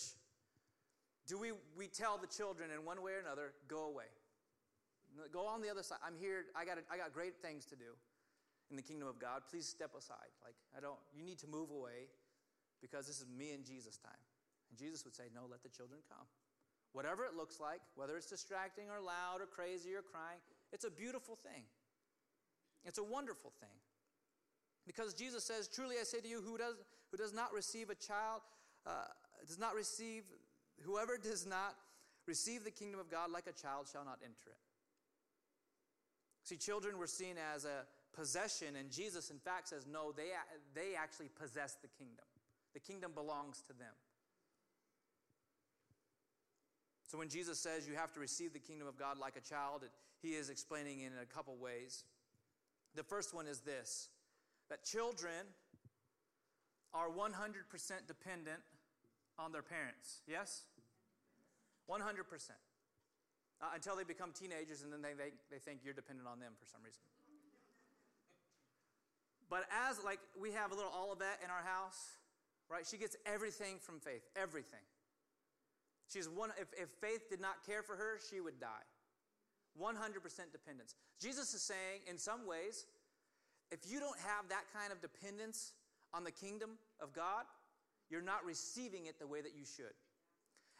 [1.25, 4.11] do we, we tell the children in one way or another, go away?
[5.31, 5.99] Go on the other side.
[6.05, 6.45] I'm here.
[6.55, 7.95] I got, I got great things to do
[8.69, 9.43] in the kingdom of God.
[9.49, 10.31] Please step aside.
[10.43, 12.07] Like, I don't, you need to move away
[12.81, 14.19] because this is me and Jesus' time.
[14.69, 16.27] And Jesus would say, no, let the children come.
[16.93, 20.39] Whatever it looks like, whether it's distracting or loud or crazy or crying,
[20.73, 21.63] it's a beautiful thing.
[22.85, 23.77] It's a wonderful thing.
[24.85, 26.75] Because Jesus says, Truly I say to you, who does,
[27.11, 28.41] who does not receive a child,
[28.85, 29.05] uh,
[29.47, 30.23] does not receive,
[30.83, 31.75] whoever does not
[32.27, 34.59] receive the kingdom of God like a child shall not enter it.
[36.43, 40.29] See, children were seen as a possession, and Jesus, in fact, says, No, they,
[40.73, 42.25] they actually possess the kingdom.
[42.73, 43.93] The kingdom belongs to them.
[47.11, 49.83] So when Jesus says you have to receive the kingdom of God like a child,
[49.83, 52.05] it, he is explaining in a couple ways.
[52.95, 54.07] The first one is this
[54.69, 55.51] that children
[56.93, 57.35] are 100%
[58.07, 58.63] dependent
[59.37, 60.21] on their parents.
[60.25, 60.63] Yes?
[61.89, 61.99] 100%.
[63.59, 66.53] Uh, until they become teenagers and then they, they, they think you're dependent on them
[66.57, 67.03] for some reason.
[69.49, 72.15] But as, like, we have a little Olivet in our house,
[72.69, 72.87] right?
[72.89, 74.79] She gets everything from faith, everything.
[76.11, 78.83] She's one, if, if faith did not care for her, she would die.
[79.79, 79.95] 100%
[80.51, 80.95] dependence.
[81.21, 82.85] Jesus is saying, in some ways,
[83.71, 85.71] if you don't have that kind of dependence
[86.13, 87.45] on the kingdom of God,
[88.09, 89.95] you're not receiving it the way that you should.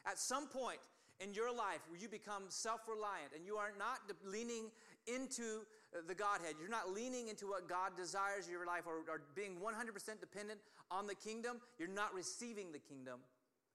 [0.06, 0.80] At some point
[1.22, 4.66] in your life where you become self reliant and you are not leaning
[5.08, 5.64] into
[6.08, 9.56] the Godhead, you're not leaning into what God desires in your life or, or being
[9.64, 13.20] 100% dependent on the kingdom, you're not receiving the kingdom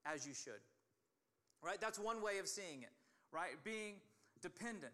[0.04, 0.60] as you should.
[1.62, 1.80] Right?
[1.80, 2.92] That's one way of seeing it,
[3.32, 3.50] right?
[3.64, 3.94] Being
[4.40, 4.92] dependent.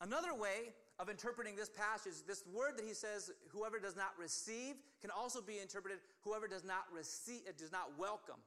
[0.00, 4.76] Another way of interpreting this passage, this word that he says, whoever does not receive,
[5.00, 8.40] can also be interpreted, whoever does not receive, uh, does not welcome,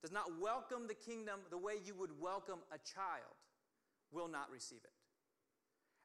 [0.00, 3.36] does not welcome the kingdom the way you would welcome a child,
[4.12, 4.92] will not receive it.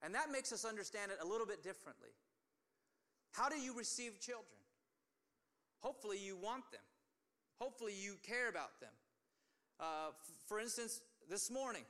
[0.05, 2.09] And that makes us understand it a little bit differently.
[3.31, 4.45] How do you receive children?
[5.79, 6.81] Hopefully, you want them.
[7.59, 8.93] Hopefully, you care about them.
[9.79, 10.15] Uh, f-
[10.45, 11.83] for instance, this morning,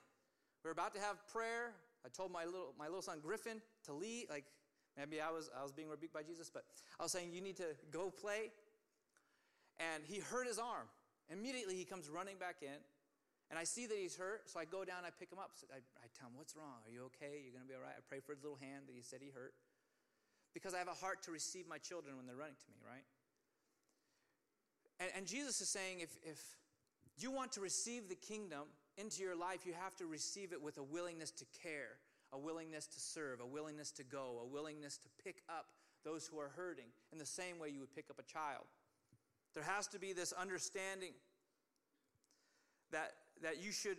[0.64, 1.74] we we're about to have prayer.
[2.06, 4.28] I told my little, my little son Griffin to lead.
[4.30, 4.46] Like,
[4.98, 6.64] maybe I was, I was being rebuked by Jesus, but
[7.00, 8.52] I was saying, you need to go play.
[9.80, 10.88] And he hurt his arm.
[11.30, 12.80] Immediately, he comes running back in.
[13.50, 15.52] And I see that he's hurt, so I go down, I pick him up.
[15.56, 16.84] So I, I tell him, What's wrong?
[16.84, 17.40] Are you okay?
[17.44, 17.96] You're going to be all right?
[17.96, 19.56] I pray for his little hand that he said he hurt.
[20.52, 23.08] Because I have a heart to receive my children when they're running to me, right?
[25.00, 26.40] And, and Jesus is saying if, if
[27.18, 28.64] you want to receive the kingdom
[28.98, 31.98] into your life, you have to receive it with a willingness to care,
[32.34, 35.68] a willingness to serve, a willingness to go, a willingness to pick up
[36.04, 38.66] those who are hurting in the same way you would pick up a child.
[39.54, 41.14] There has to be this understanding
[42.92, 43.98] that, that you should,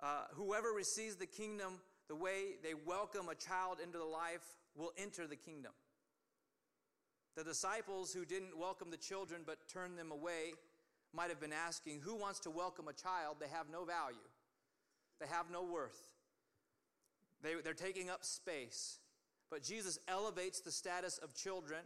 [0.00, 4.42] uh, whoever receives the kingdom the way they welcome a child into the life
[4.76, 5.72] will enter the kingdom.
[7.36, 10.52] The disciples who didn't welcome the children but turned them away
[11.14, 13.36] might have been asking, Who wants to welcome a child?
[13.40, 14.18] They have no value,
[15.20, 15.98] they have no worth.
[17.42, 18.98] They, they're taking up space.
[19.50, 21.80] But Jesus elevates the status of children,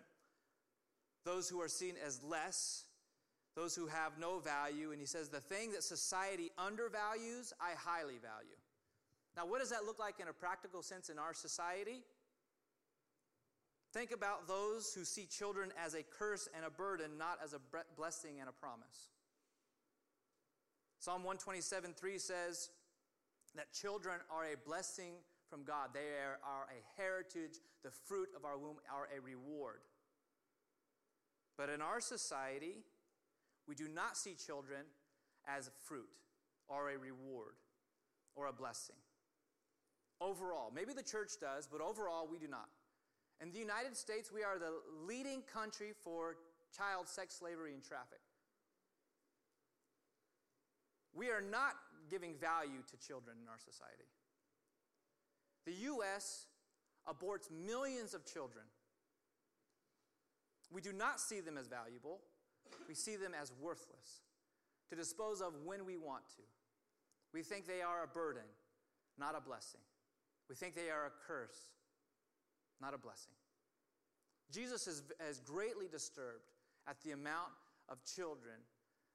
[1.25, 2.85] those who are seen as less,
[3.55, 8.19] those who have no value, and he says, The thing that society undervalues, I highly
[8.19, 8.59] value.
[9.37, 12.03] Now, what does that look like in a practical sense in our society?
[13.95, 17.61] Think about those who see children as a curse and a burden, not as a
[17.97, 19.11] blessing and a promise.
[20.99, 22.71] Psalm 127 3 says
[23.55, 25.13] that children are a blessing
[25.49, 25.91] from God.
[25.95, 29.79] They are, are a heritage, the fruit of our womb are a reward.
[31.57, 32.79] But in our society,
[33.69, 34.81] we do not see children
[35.47, 36.09] as fruit
[36.67, 37.55] or a reward
[38.35, 38.97] or a blessing.
[40.21, 42.67] Overall, maybe the church does, but overall, we do not.
[43.41, 44.73] In the United States, we are the
[45.07, 46.37] leading country for
[46.77, 48.21] child sex slavery and traffic.
[51.15, 51.75] We are not
[52.11, 54.09] giving value to children in our society.
[55.67, 56.47] The U.S.
[57.09, 58.65] aborts millions of children.
[60.73, 62.21] We do not see them as valuable,
[62.89, 64.23] we see them as worthless,
[64.91, 66.43] to dispose of when we want to.
[67.33, 68.49] We think they are a burden,
[69.19, 69.81] not a blessing.
[70.49, 71.74] We think they are a curse,
[72.81, 73.33] not a blessing.
[74.53, 76.53] Jesus is, is greatly disturbed
[76.89, 77.51] at the amount
[77.89, 78.57] of children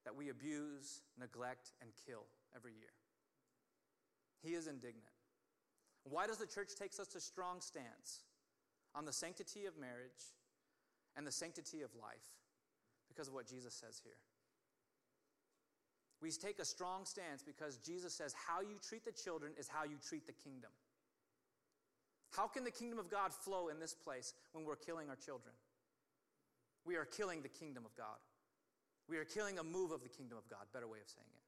[0.06, 2.24] that we abuse, neglect, and kill
[2.56, 2.94] every year.
[4.42, 5.04] He is indignant.
[6.04, 8.24] Why does the church take such a strong stance
[8.96, 10.34] on the sanctity of marriage
[11.16, 12.38] and the sanctity of life?
[13.10, 14.18] Because of what Jesus says here.
[16.22, 19.84] We take a strong stance because Jesus says how you treat the children is how
[19.84, 20.72] you treat the kingdom.
[22.32, 25.54] How can the kingdom of God flow in this place when we're killing our children?
[26.86, 28.18] We are killing the kingdom of God.
[29.08, 31.42] We are killing a move of the kingdom of God, better way of saying it.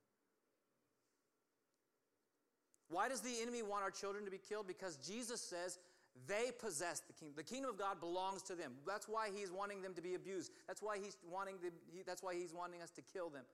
[2.89, 4.67] Why does the enemy want our children to be killed?
[4.67, 5.79] Because Jesus says
[6.27, 7.35] they possess the kingdom.
[7.37, 8.73] The kingdom of God belongs to them.
[8.85, 10.51] That's why he's wanting them to be abused.
[10.67, 13.45] That's why he's wanting them, he, that's why he's wanting us to kill them.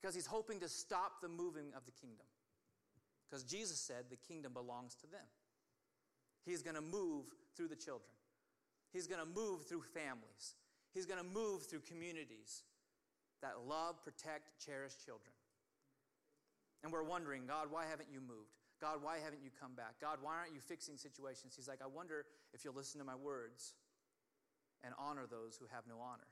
[0.00, 2.26] Because he's hoping to stop the moving of the kingdom.
[3.28, 5.26] Because Jesus said the kingdom belongs to them.
[6.48, 8.08] He's going to move through the children.
[8.92, 10.56] He's going to move through families.
[10.94, 12.64] He's going to move through communities
[13.42, 15.36] that love, protect, cherish children.
[16.82, 18.56] And we're wondering, God, why haven't you moved?
[18.80, 20.00] God, why haven't you come back?
[20.00, 21.54] God, why aren't you fixing situations?
[21.54, 23.74] He's like, I wonder if you'll listen to my words
[24.84, 26.30] and honor those who have no honor,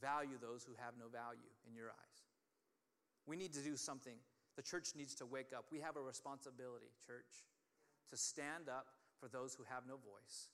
[0.00, 2.18] value those who have no value in your eyes.
[3.26, 4.16] We need to do something.
[4.56, 5.64] The church needs to wake up.
[5.72, 7.48] We have a responsibility, church,
[8.10, 8.86] to stand up
[9.20, 10.48] for those who have no voice.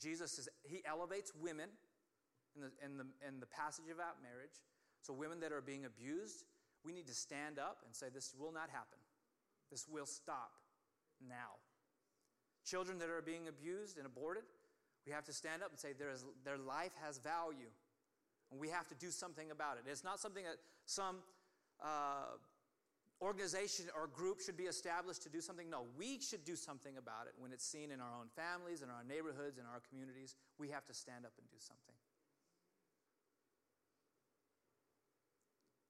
[0.00, 1.70] Jesus is, he elevates women
[2.54, 4.60] in the, in, the, in the passage about marriage.
[5.00, 6.44] So, women that are being abused,
[6.84, 8.98] we need to stand up and say, This will not happen.
[9.70, 10.52] This will stop
[11.26, 11.56] now.
[12.66, 14.44] Children that are being abused and aborted,
[15.06, 17.72] we have to stand up and say, there is, Their life has value.
[18.50, 19.90] And we have to do something about it.
[19.90, 21.16] It's not something that some
[21.82, 22.36] uh,
[23.22, 25.70] organization or group should be established to do something.
[25.70, 28.90] No, we should do something about it when it's seen in our own families, in
[28.90, 30.34] our neighborhoods, in our communities.
[30.58, 31.94] We have to stand up and do something.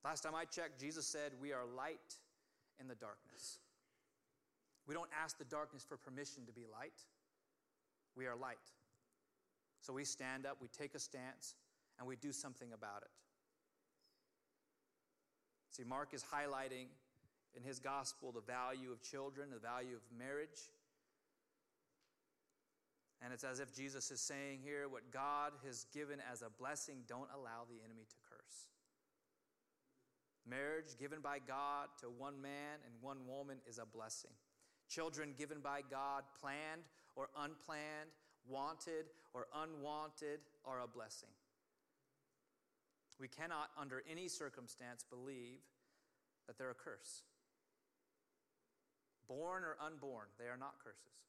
[0.04, 2.18] Last time I checked, Jesus said, We are light
[2.78, 3.58] in the darkness.
[4.86, 7.00] We don't ask the darkness for permission to be light.
[8.14, 8.58] We are light.
[9.80, 11.54] So we stand up, we take a stance,
[11.98, 13.10] and we do something about it.
[15.70, 16.86] See, Mark is highlighting
[17.56, 20.70] in his gospel the value of children, the value of marriage.
[23.22, 27.04] And it's as if Jesus is saying here what God has given as a blessing,
[27.08, 28.68] don't allow the enemy to curse.
[30.46, 34.32] Marriage given by God to one man and one woman is a blessing.
[34.88, 36.82] Children given by God, planned
[37.16, 38.10] or unplanned,
[38.46, 41.30] wanted or unwanted, are a blessing.
[43.18, 45.60] We cannot, under any circumstance, believe
[46.46, 47.22] that they're a curse.
[49.28, 51.24] Born or unborn, they are not curses,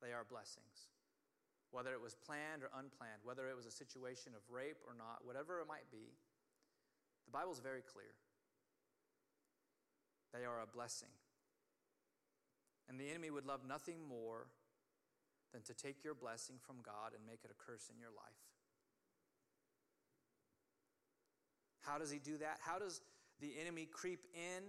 [0.00, 0.90] they are blessings.
[1.74, 5.26] Whether it was planned or unplanned, whether it was a situation of rape or not,
[5.26, 6.14] whatever it might be,
[7.26, 8.14] the Bible is very clear.
[10.32, 11.10] They are a blessing.
[12.88, 14.46] And the enemy would love nothing more
[15.52, 18.46] than to take your blessing from God and make it a curse in your life.
[21.82, 22.58] How does he do that?
[22.60, 23.00] How does
[23.40, 24.62] the enemy creep in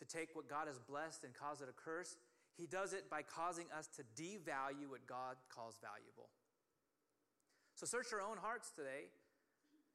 [0.00, 2.16] to take what God has blessed and cause it a curse,
[2.56, 6.28] he does it by causing us to devalue what God calls valuable.
[7.76, 9.08] So search your own hearts today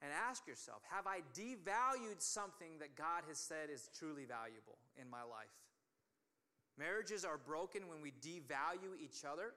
[0.01, 5.09] and ask yourself Have I devalued something that God has said is truly valuable in
[5.09, 5.53] my life?
[6.77, 9.53] Marriages are broken when we devalue each other,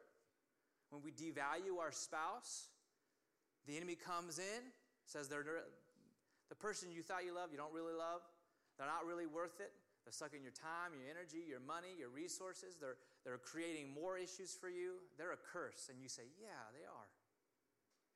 [0.90, 2.68] when we devalue our spouse.
[3.66, 4.62] The enemy comes in,
[5.04, 5.44] says they're
[6.48, 8.20] the person you thought you loved, you don't really love.
[8.78, 9.72] They're not really worth it.
[10.08, 12.80] They're sucking your time, your energy, your money, your resources.
[12.80, 12.96] They're,
[13.28, 15.04] they're creating more issues for you.
[15.20, 15.92] They're a curse.
[15.92, 17.08] And you say, Yeah, they are.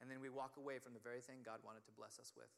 [0.01, 2.49] And then we walk away from the very thing God wanted to bless us with.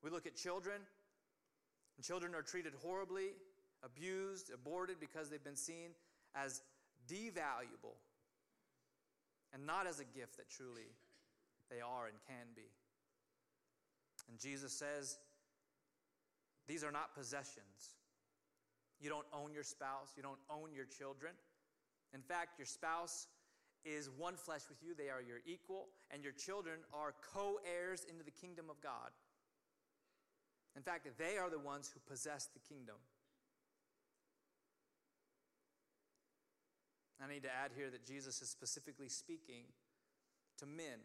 [0.00, 3.36] We look at children, and children are treated horribly,
[3.84, 5.92] abused, aborted because they've been seen
[6.34, 6.62] as
[7.12, 8.00] devaluable
[9.52, 10.88] and not as a gift that truly
[11.68, 12.72] they are and can be.
[14.30, 15.18] And Jesus says,
[16.66, 17.99] These are not possessions.
[19.00, 21.32] You don't own your spouse, you don't own your children.
[22.12, 23.28] In fact, your spouse
[23.84, 28.04] is one flesh with you, they are your equal, and your children are co heirs
[28.08, 29.10] into the kingdom of God.
[30.76, 32.96] In fact, they are the ones who possess the kingdom.
[37.20, 39.68] I need to add here that Jesus is specifically speaking
[40.58, 41.04] to men,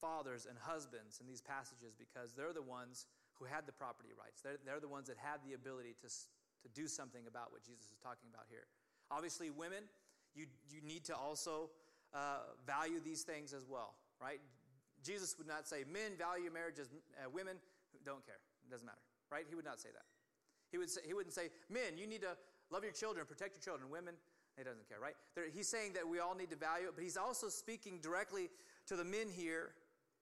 [0.00, 3.06] fathers, and husbands in these passages because they're the ones
[3.38, 4.42] who had the property rights.
[4.42, 6.08] They're, they're the ones that had the ability to,
[6.62, 8.66] to do something about what Jesus is talking about here.
[9.10, 9.84] Obviously, women,
[10.34, 11.70] you, you need to also
[12.14, 14.40] uh, value these things as well, right?
[15.04, 17.56] Jesus would not say men value marriage as uh, women
[18.04, 18.40] don't care.
[18.66, 19.44] It doesn't matter, right?
[19.48, 20.04] He would not say that.
[20.72, 22.36] He, would say, he wouldn't say, men, you need to
[22.70, 23.90] love your children, protect your children.
[23.90, 24.14] Women,
[24.56, 25.14] he doesn't care, right?
[25.54, 28.48] He's saying that we all need to value it, but he's also speaking directly
[28.88, 29.70] to the men here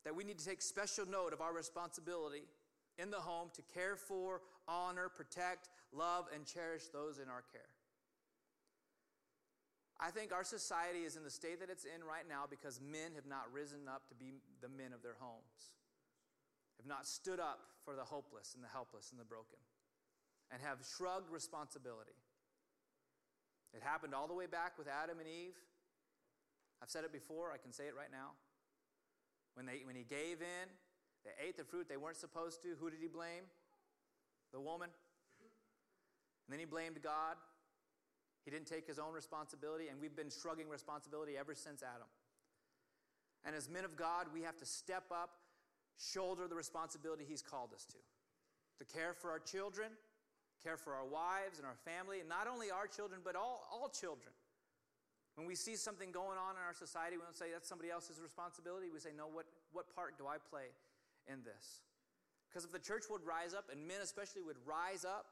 [0.04, 2.44] that we need to take special note of our responsibility
[2.98, 7.72] in the home to care for, honor, protect, love, and cherish those in our care.
[10.00, 13.14] I think our society is in the state that it's in right now because men
[13.14, 15.72] have not risen up to be the men of their homes,
[16.76, 19.58] have not stood up for the hopeless and the helpless and the broken,
[20.50, 22.18] and have shrugged responsibility.
[23.72, 25.56] It happened all the way back with Adam and Eve.
[26.82, 28.34] I've said it before, I can say it right now.
[29.54, 30.66] When, they, when he gave in,
[31.24, 32.74] they ate the fruit they weren't supposed to.
[32.78, 33.46] Who did he blame?
[34.52, 34.90] The woman.
[36.46, 37.36] And then he blamed God.
[38.44, 42.08] He didn't take his own responsibility, and we've been shrugging responsibility ever since Adam.
[43.44, 45.30] And as men of God, we have to step up,
[45.96, 47.96] shoulder the responsibility he's called us to.
[48.80, 49.88] To care for our children,
[50.62, 53.88] care for our wives and our family, and not only our children, but all, all
[53.88, 54.32] children.
[55.36, 58.20] When we see something going on in our society, we don't say that's somebody else's
[58.20, 58.86] responsibility.
[58.92, 60.68] We say, no, what, what part do I play
[61.26, 61.80] in this?
[62.48, 65.26] Because if the church would rise up, and men especially would rise up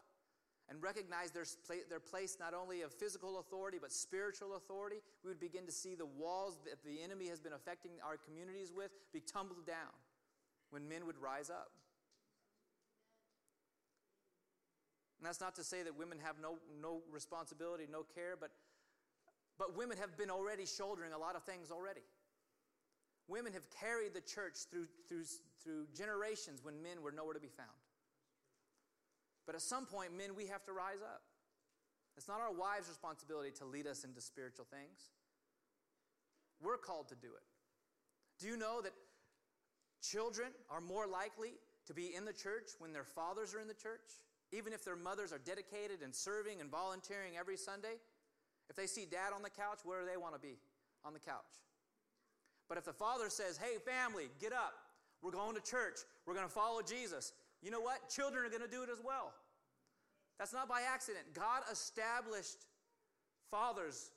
[0.69, 1.45] and recognize their,
[1.89, 5.95] their place not only of physical authority but spiritual authority, we would begin to see
[5.95, 9.93] the walls that the enemy has been affecting our communities with be tumbled down
[10.71, 11.71] when men would rise up.
[15.19, 18.51] And that's not to say that women have no, no responsibility, no care, but,
[19.57, 22.01] but women have been already shouldering a lot of things already.
[23.29, 25.23] Women have carried the church through, through,
[25.63, 27.71] through generations when men were nowhere to be found.
[29.47, 31.23] But at some point, men, we have to rise up.
[32.17, 35.11] It's not our wives' responsibility to lead us into spiritual things.
[36.63, 37.43] We're called to do it.
[38.39, 38.93] Do you know that
[40.03, 41.55] children are more likely
[41.87, 44.21] to be in the church when their fathers are in the church?
[44.53, 47.97] Even if their mothers are dedicated and serving and volunteering every Sunday?
[48.69, 50.59] If they see dad on the couch, where do they want to be?
[51.05, 51.61] On the couch.
[52.69, 54.75] But if the father says, hey, family, get up,
[55.21, 57.33] we're going to church, we're going to follow Jesus,
[57.63, 58.09] you know what?
[58.11, 59.33] Children are going to do it as well.
[60.39, 61.25] That's not by accident.
[61.35, 62.67] God established
[63.51, 64.11] fathers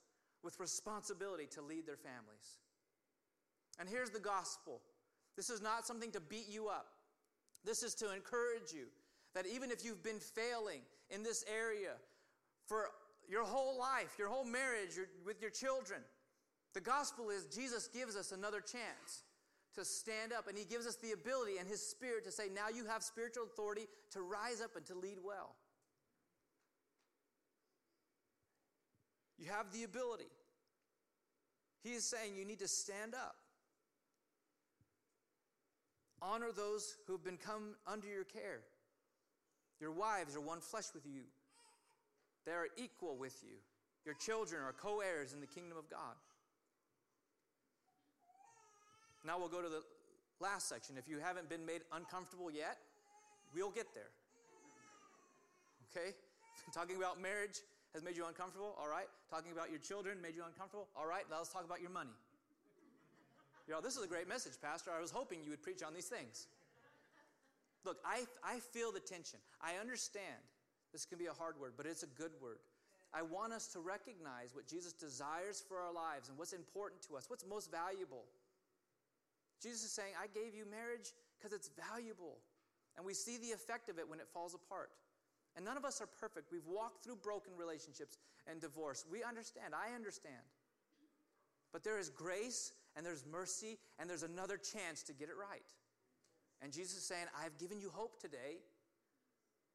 [0.44, 2.60] with responsibility to lead their families.
[3.80, 4.82] And here's the gospel
[5.36, 6.88] this is not something to beat you up,
[7.64, 8.86] this is to encourage you
[9.34, 11.92] that even if you've been failing in this area
[12.68, 12.90] for
[13.28, 16.00] your whole life, your whole marriage, your, with your children,
[16.74, 19.24] the gospel is Jesus gives us another chance
[19.76, 22.70] to stand up, and He gives us the ability and His Spirit to say, now
[22.74, 25.56] you have spiritual authority to rise up and to lead well.
[29.38, 30.32] You have the ability.
[31.84, 33.36] He is saying you need to stand up.
[36.22, 38.62] Honor those who have been come under your care.
[39.80, 41.22] Your wives are one flesh with you.
[42.46, 43.58] They are equal with you.
[44.06, 46.16] Your children are co heirs in the kingdom of God.
[49.26, 49.82] Now we'll go to the
[50.40, 50.98] last section.
[50.98, 52.78] If you haven't been made uncomfortable yet,
[53.54, 54.12] we'll get there.
[55.90, 56.14] Okay?
[56.74, 57.62] Talking about marriage
[57.94, 59.08] has made you uncomfortable, all right?
[59.32, 61.24] Talking about your children made you uncomfortable, all right?
[61.30, 62.14] Now let's talk about your money.
[63.68, 64.92] You know, this is a great message, Pastor.
[64.96, 66.46] I was hoping you would preach on these things.
[67.84, 69.40] Look, I, I feel the tension.
[69.60, 70.38] I understand
[70.94, 72.60] this can be a hard word, but it's a good word.
[73.12, 77.18] I want us to recognize what Jesus desires for our lives and what's important to
[77.18, 78.26] us, what's most valuable.
[79.62, 82.38] Jesus is saying, I gave you marriage because it's valuable.
[82.98, 84.90] And we see the effect of it when it falls apart.
[85.56, 86.52] And none of us are perfect.
[86.52, 89.06] We've walked through broken relationships and divorce.
[89.10, 89.74] We understand.
[89.74, 90.44] I understand.
[91.72, 95.64] But there is grace and there's mercy and there's another chance to get it right.
[96.62, 98.60] And Jesus is saying, I've given you hope today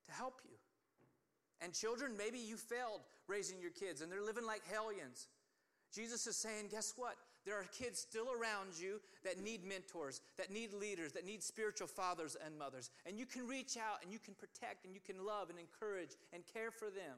[0.06, 0.56] to help you.
[1.60, 5.28] And children, maybe you failed raising your kids and they're living like hellions.
[5.94, 7.16] Jesus is saying, guess what?
[7.46, 11.86] There are kids still around you that need mentors, that need leaders, that need spiritual
[11.86, 12.90] fathers and mothers.
[13.06, 16.16] And you can reach out and you can protect and you can love and encourage
[16.32, 17.16] and care for them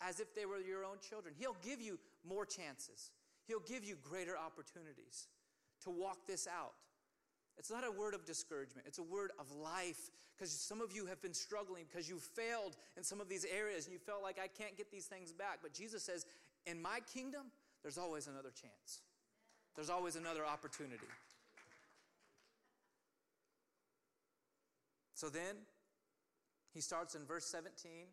[0.00, 1.34] as if they were your own children.
[1.38, 3.12] He'll give you more chances.
[3.46, 5.28] He'll give you greater opportunities
[5.84, 6.72] to walk this out.
[7.58, 10.10] It's not a word of discouragement, it's a word of life.
[10.36, 13.84] Because some of you have been struggling because you failed in some of these areas
[13.84, 15.58] and you felt like I can't get these things back.
[15.60, 16.24] But Jesus says,
[16.64, 17.52] In my kingdom,
[17.82, 19.00] there's always another chance,
[19.76, 21.06] there's always another opportunity.
[25.14, 25.56] So then,
[26.72, 28.08] he starts in verse 17,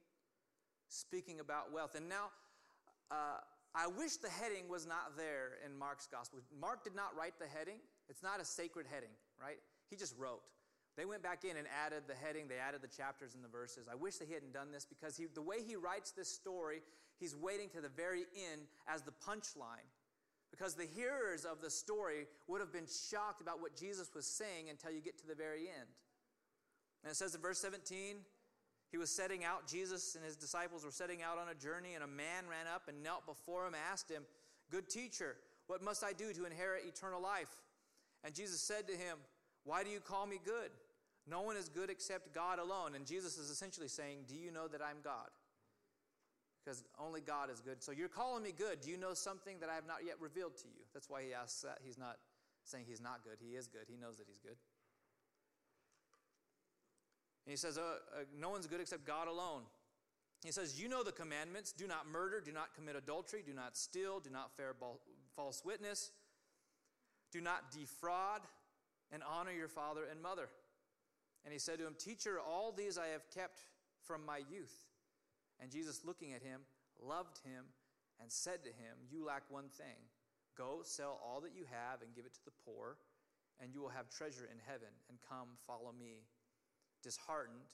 [0.89, 1.95] speaking about wealth.
[1.95, 2.31] And now,
[3.09, 3.39] uh,
[3.73, 6.39] I wish the heading was not there in Mark's gospel.
[6.59, 9.59] Mark did not write the heading, it's not a sacred heading, right?
[9.89, 10.41] He just wrote.
[10.97, 13.87] They went back in and added the heading, they added the chapters and the verses.
[13.89, 16.81] I wish that he hadn't done this because he, the way he writes this story,
[17.19, 19.87] he's waiting to the very end as the punchline.
[20.51, 24.69] Because the hearers of the story would have been shocked about what Jesus was saying
[24.69, 25.89] until you get to the very end.
[27.03, 28.17] And it says in verse 17,
[28.89, 32.03] he was setting out, Jesus and his disciples were setting out on a journey, and
[32.03, 34.23] a man ran up and knelt before him, asked him,
[34.71, 35.35] Good teacher,
[35.67, 37.49] what must I do to inherit eternal life?
[38.23, 39.17] And Jesus said to him,
[39.65, 40.71] Why do you call me good?
[41.29, 42.95] No one is good except God alone.
[42.95, 45.27] And Jesus is essentially saying, Do you know that I'm God?
[46.67, 47.81] Because only God is good.
[47.81, 48.81] So you're calling me good.
[48.81, 50.83] Do you know something that I have not yet revealed to you?
[50.93, 51.77] That's why he asks that.
[51.81, 52.17] He's not
[52.65, 53.37] saying he's not good.
[53.39, 53.85] He is good.
[53.87, 54.57] He knows that he's good.
[57.45, 59.61] And he says, uh, uh, No one's good except God alone.
[60.43, 63.77] He says, You know the commandments do not murder, do not commit adultery, do not
[63.77, 64.75] steal, do not bear
[65.37, 66.11] false witness,
[67.31, 68.41] do not defraud,
[69.13, 70.49] and honor your father and mother.
[71.45, 73.61] And he said to him, Teacher, all these I have kept
[74.03, 74.86] from my youth.
[75.59, 76.61] And Jesus, looking at him,
[77.01, 77.65] loved him
[78.21, 80.09] and said to him, You lack one thing.
[80.57, 82.97] Go, sell all that you have and give it to the poor,
[83.61, 86.25] and you will have treasure in heaven, and come, follow me.
[87.03, 87.69] Disheartened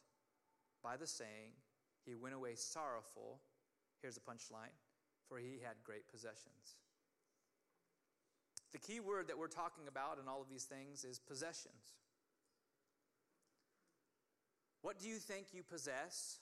[0.84, 1.56] by the saying,
[2.06, 3.40] he went away sorrowful.
[4.02, 4.76] Here's the punchline
[5.28, 6.78] for he had great possessions.
[8.72, 11.98] The key word that we're talking about in all of these things is possessions.
[14.82, 16.40] What do you think you possess,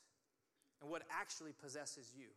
[0.81, 2.27] and what actually possesses you?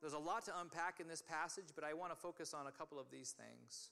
[0.00, 2.70] There's a lot to unpack in this passage, but I want to focus on a
[2.70, 3.90] couple of these things.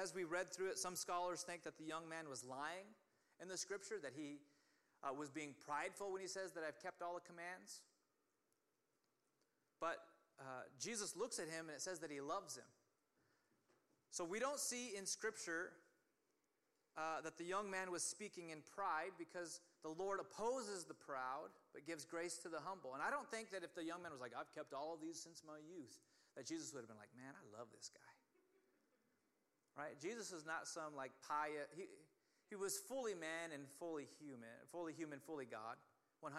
[0.00, 2.86] As, we read through it, some scholars think that the young man was lying
[3.42, 4.38] in the scripture, that he
[5.02, 7.82] uh, was being prideful when he says that I've kept all the commands.
[9.80, 9.98] But
[10.40, 12.70] uh, Jesus looks at him and it says that he loves him.
[14.10, 15.72] So we don't see in scripture
[16.98, 21.54] uh, that the young man was speaking in pride because the Lord opposes the proud
[21.70, 22.98] but gives grace to the humble.
[22.98, 24.98] And I don't think that if the young man was like, I've kept all of
[24.98, 26.02] these since my youth,
[26.34, 28.14] that Jesus would have been like, man, I love this guy.
[29.78, 29.94] Right?
[30.02, 31.86] Jesus is not some like pious, he,
[32.50, 35.78] he was fully man and fully human, fully human, fully God,
[36.18, 36.34] 100%.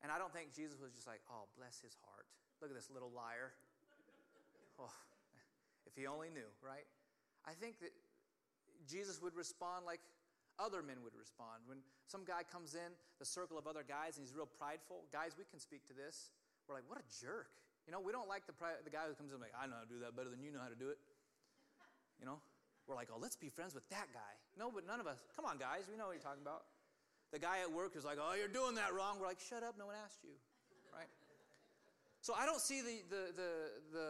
[0.00, 2.24] And I don't think Jesus was just like, oh, bless his heart.
[2.64, 3.52] Look at this little liar.
[4.76, 4.92] Oh,
[5.88, 6.84] if he only knew, right?
[7.48, 7.96] I think that
[8.88, 10.00] Jesus would respond like
[10.58, 11.66] other men would respond.
[11.66, 15.36] When some guy comes in the circle of other guys and he's real prideful, guys,
[15.36, 16.32] we can speak to this.
[16.64, 17.52] We're like, what a jerk.
[17.86, 19.86] You know, we don't like the, the guy who comes in like, I know how
[19.86, 20.98] to do that better than you know how to do it.
[22.18, 22.42] You know?
[22.86, 24.32] We're like, oh, let's be friends with that guy.
[24.58, 25.18] No, but none of us.
[25.34, 25.90] Come on, guys.
[25.90, 26.66] We know what you're talking about.
[27.34, 29.18] The guy at work is like, oh, you're doing that wrong.
[29.18, 29.74] We're like, shut up.
[29.78, 30.34] No one asked you.
[30.94, 31.10] Right?
[32.22, 33.50] So I don't see the, the, the,
[33.92, 34.08] the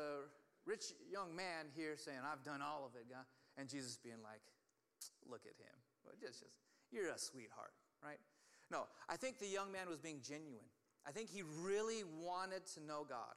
[0.65, 3.25] rich young man here saying, I've done all of it, God.
[3.57, 4.45] And Jesus being like,
[5.29, 5.77] look at him.
[6.21, 6.53] Just, just,
[6.91, 8.19] you're a sweetheart, right?
[8.71, 10.67] No, I think the young man was being genuine.
[11.07, 13.35] I think he really wanted to know God.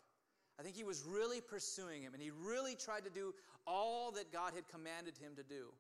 [0.60, 3.34] I think he was really pursuing him, and he really tried to do
[3.66, 5.72] all that God had commanded him to do.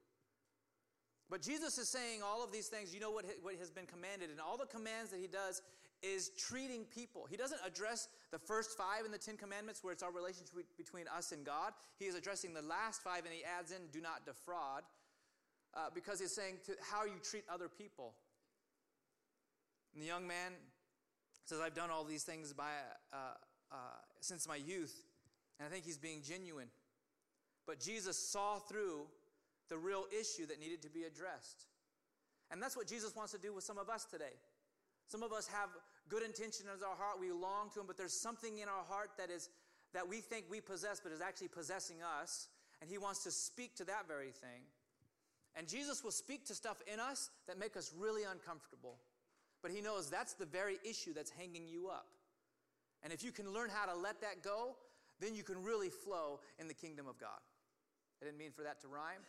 [1.29, 4.29] But Jesus is saying all of these things, you know what, what has been commanded,
[4.29, 5.61] and all the commands that he does
[6.01, 7.27] is treating people.
[7.29, 11.05] He doesn't address the first five in the Ten Commandments where it's our relationship between
[11.15, 11.73] us and God.
[11.97, 14.83] He is addressing the last five, and he adds in, do not defraud,
[15.79, 18.13] uh, because he's saying to how you treat other people.
[19.93, 20.53] And the young man
[21.45, 22.71] says, I've done all these things by,
[23.13, 23.17] uh,
[23.71, 23.75] uh,
[24.19, 25.05] since my youth.
[25.59, 26.67] And I think he's being genuine.
[27.65, 29.07] But Jesus saw through
[29.69, 31.67] the real issue that needed to be addressed.
[32.51, 34.35] And that's what Jesus wants to do with some of us today.
[35.07, 35.69] Some of us have
[36.09, 39.11] good intention in our heart, we long to him, but there's something in our heart
[39.17, 39.49] that is
[39.93, 42.47] that we think we possess but is actually possessing us,
[42.81, 44.61] and he wants to speak to that very thing.
[45.55, 48.97] And Jesus will speak to stuff in us that make us really uncomfortable.
[49.61, 52.07] But he knows that's the very issue that's hanging you up.
[53.03, 54.75] And if you can learn how to let that go,
[55.19, 57.39] then you can really flow in the kingdom of God.
[58.21, 59.21] I didn't mean for that to rhyme,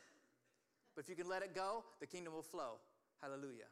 [0.95, 2.79] but if you can let it go, the kingdom will flow.
[3.21, 3.71] Hallelujah.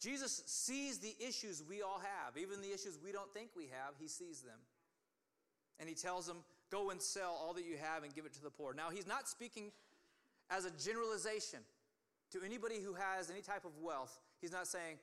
[0.00, 3.94] Jesus sees the issues we all have, even the issues we don't think we have,
[3.98, 4.58] he sees them.
[5.78, 6.38] And he tells them,
[6.70, 8.74] Go and sell all that you have and give it to the poor.
[8.74, 9.72] Now, he's not speaking
[10.50, 11.60] as a generalization
[12.32, 14.20] to anybody who has any type of wealth.
[14.40, 14.98] He's not saying,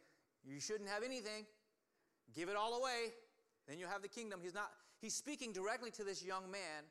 [0.46, 1.46] You shouldn't have anything,
[2.34, 3.12] give it all away,
[3.68, 4.40] then you'll have the kingdom.
[4.42, 6.84] He's not, he's speaking directly to this young man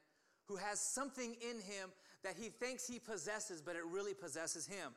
[0.46, 1.90] who has something in him
[2.22, 4.92] that he thinks he possesses, but it really possesses him.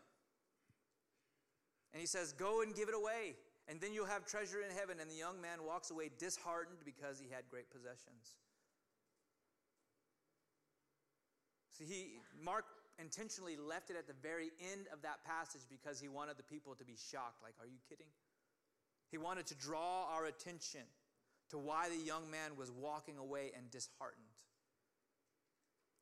[1.93, 3.35] And he says, Go and give it away,
[3.67, 4.97] and then you'll have treasure in heaven.
[4.99, 8.37] And the young man walks away disheartened because he had great possessions.
[11.79, 12.65] See, he, Mark
[12.99, 16.75] intentionally left it at the very end of that passage because he wanted the people
[16.75, 17.41] to be shocked.
[17.41, 18.11] Like, are you kidding?
[19.09, 20.83] He wanted to draw our attention
[21.49, 24.35] to why the young man was walking away and disheartened.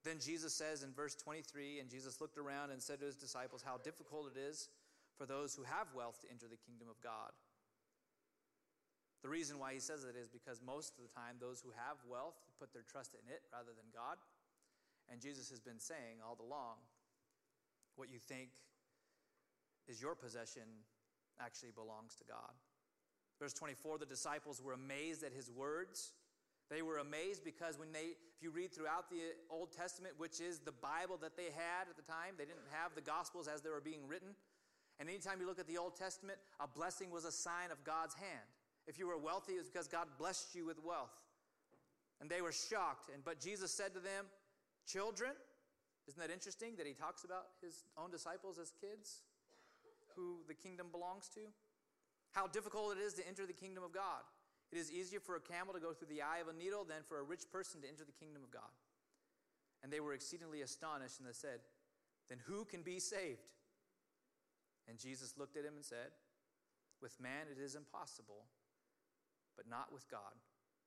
[0.03, 3.63] Then Jesus says in verse 23 And Jesus looked around and said to his disciples,
[3.63, 4.69] How difficult it is
[5.17, 7.32] for those who have wealth to enter the kingdom of God.
[9.23, 11.97] The reason why he says it is because most of the time, those who have
[12.05, 14.17] wealth put their trust in it rather than God.
[15.12, 16.78] And Jesus has been saying all along
[17.95, 18.49] what you think
[19.88, 20.86] is your possession
[21.39, 22.53] actually belongs to God.
[23.39, 26.14] Verse 24 the disciples were amazed at his words.
[26.70, 30.60] They were amazed because when they, if you read throughout the Old Testament, which is
[30.60, 33.70] the Bible that they had at the time, they didn't have the Gospels as they
[33.70, 34.36] were being written.
[34.99, 38.16] And anytime you look at the Old Testament, a blessing was a sign of God's
[38.16, 38.47] hand.
[38.86, 41.14] If you were wealthy, it was because God blessed you with wealth.
[42.20, 43.12] And they were shocked.
[43.14, 44.26] And but Jesus said to them,
[44.88, 45.36] Children,
[46.08, 49.28] isn't that interesting that he talks about his own disciples as kids
[50.16, 51.42] who the kingdom belongs to?
[52.32, 54.24] How difficult it is to enter the kingdom of God.
[54.72, 57.04] It is easier for a camel to go through the eye of a needle than
[57.08, 58.72] for a rich person to enter the kingdom of God.
[59.84, 61.60] And they were exceedingly astonished, and they said,
[62.30, 63.52] Then who can be saved?
[64.88, 66.16] And Jesus looked at him and said,
[67.02, 68.48] With man it is impossible,
[69.56, 70.36] but not with God,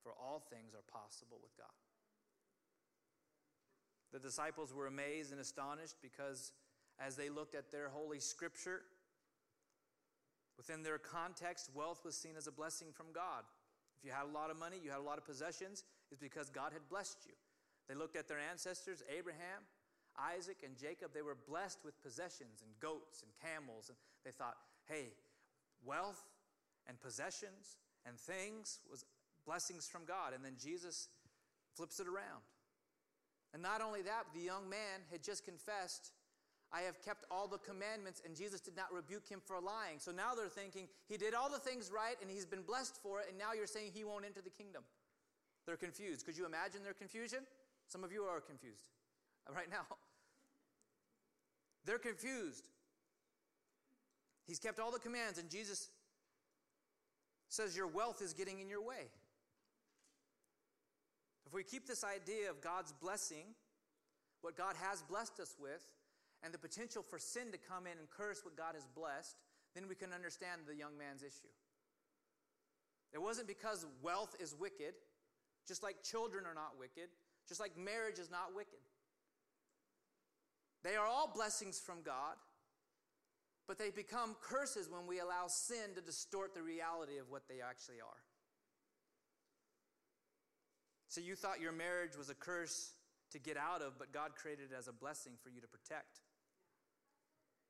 [0.03, 1.77] for all things are possible with God.
[4.13, 6.53] The disciples were amazed and astonished because
[6.99, 8.83] as they looked at their holy scripture,
[10.57, 13.45] within their context, wealth was seen as a blessing from God.
[13.99, 16.51] If you had a lot of money, you had a lot of possessions, it's because
[16.51, 17.35] God had blessed you.
[17.89, 19.63] They looked at their ancestors, Abraham,
[20.19, 21.13] Isaac, and Jacob.
[21.15, 23.89] They were blessed with possessions and goats and camels.
[23.89, 24.57] And they thought,
[24.87, 25.15] hey,
[25.85, 26.23] wealth
[26.89, 29.05] and possessions and things was
[29.47, 30.33] blessings from God.
[30.35, 31.09] And then Jesus
[31.75, 32.43] flips it around.
[33.53, 36.13] And not only that, the young man had just confessed,
[36.73, 39.99] I have kept all the commandments, and Jesus did not rebuke him for lying.
[39.99, 43.21] So now they're thinking, he did all the things right, and he's been blessed for
[43.21, 44.85] it, and now you're saying he won't enter the kingdom.
[45.67, 46.25] They're confused.
[46.25, 47.41] Could you imagine their confusion?
[47.89, 48.89] Some of you are confused
[49.55, 49.97] right now.
[51.85, 52.69] They're confused.
[54.47, 55.91] He's kept all the commands, and Jesus
[57.49, 59.11] says your wealth is getting in your way.
[61.51, 63.43] If we keep this idea of God's blessing,
[64.41, 65.83] what God has blessed us with,
[66.45, 69.35] and the potential for sin to come in and curse what God has blessed,
[69.75, 71.51] then we can understand the young man's issue.
[73.13, 74.95] It wasn't because wealth is wicked,
[75.67, 77.11] just like children are not wicked,
[77.49, 78.79] just like marriage is not wicked.
[80.85, 82.37] They are all blessings from God,
[83.67, 87.61] but they become curses when we allow sin to distort the reality of what they
[87.61, 88.23] actually are.
[91.11, 92.95] So you thought your marriage was a curse
[93.33, 96.23] to get out of, but God created it as a blessing for you to protect.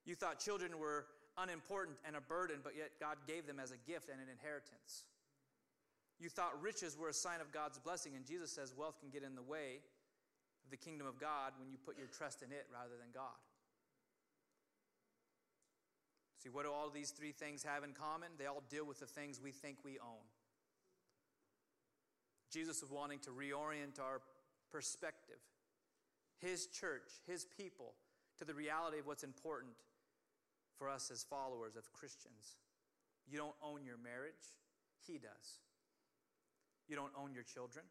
[0.05, 1.07] You thought children were
[1.39, 5.09] unimportant and a burden, but yet God gave them as a gift and an inheritance.
[6.21, 9.23] You thought riches were a sign of God's blessing, and Jesus says wealth can get
[9.23, 9.81] in the way
[10.63, 13.41] of the kingdom of God when you put your trust in it rather than God.
[16.45, 18.29] See, what do all these three things have in common?
[18.39, 20.29] They all deal with the things we think we own.
[22.51, 24.21] Jesus was wanting to reorient our
[24.71, 25.39] perspective,
[26.39, 27.95] his church, his people,
[28.39, 29.73] to the reality of what's important
[30.77, 32.57] for us as followers of Christians.
[33.29, 34.57] You don't own your marriage,
[35.07, 35.61] he does.
[36.89, 37.85] You don't own your children,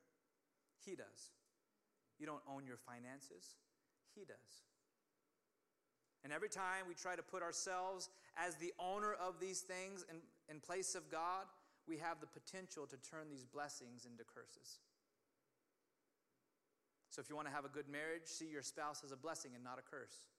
[0.84, 1.32] he does.
[2.18, 3.56] You don't own your finances,
[4.14, 4.66] he does.
[6.24, 10.18] And every time we try to put ourselves as the owner of these things in,
[10.54, 11.46] in place of God,
[11.90, 14.78] we have the potential to turn these blessings into curses.
[17.10, 19.58] So if you want to have a good marriage, see your spouse as a blessing
[19.58, 20.30] and not a curse.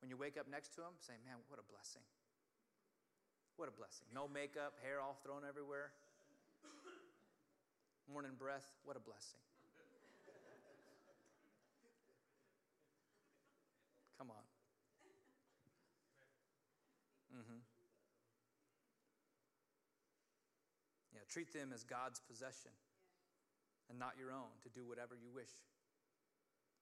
[0.00, 2.00] When you wake up next to him, say, Man, what a blessing.
[3.60, 4.08] What a blessing.
[4.14, 5.92] No makeup, hair all thrown everywhere.
[8.10, 9.38] Morning breath, what a blessing.
[14.16, 14.44] Come on.
[17.36, 17.60] Mm-hmm.
[21.30, 22.74] Treat them as God's possession
[23.88, 25.54] and not your own to do whatever you wish.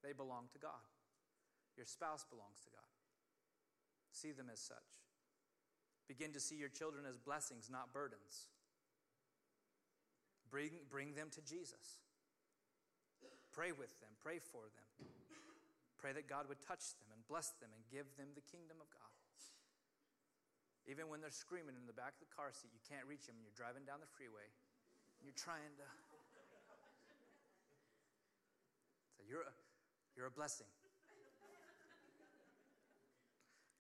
[0.03, 0.85] They belong to God.
[1.77, 2.91] Your spouse belongs to God.
[4.11, 4.99] See them as such.
[6.09, 8.49] Begin to see your children as blessings, not burdens.
[10.51, 12.01] Bring, bring them to Jesus.
[13.53, 15.09] Pray with them, pray for them.
[15.99, 18.89] Pray that God would touch them and bless them and give them the kingdom of
[18.89, 19.08] God.
[20.89, 23.37] Even when they're screaming in the back of the car seat, you can't reach them,
[23.37, 24.49] and you're driving down the freeway,
[25.21, 25.85] you're trying to.
[29.19, 29.55] So you're a,
[30.15, 30.71] you're a blessing.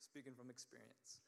[0.02, 1.22] Speaking from experience.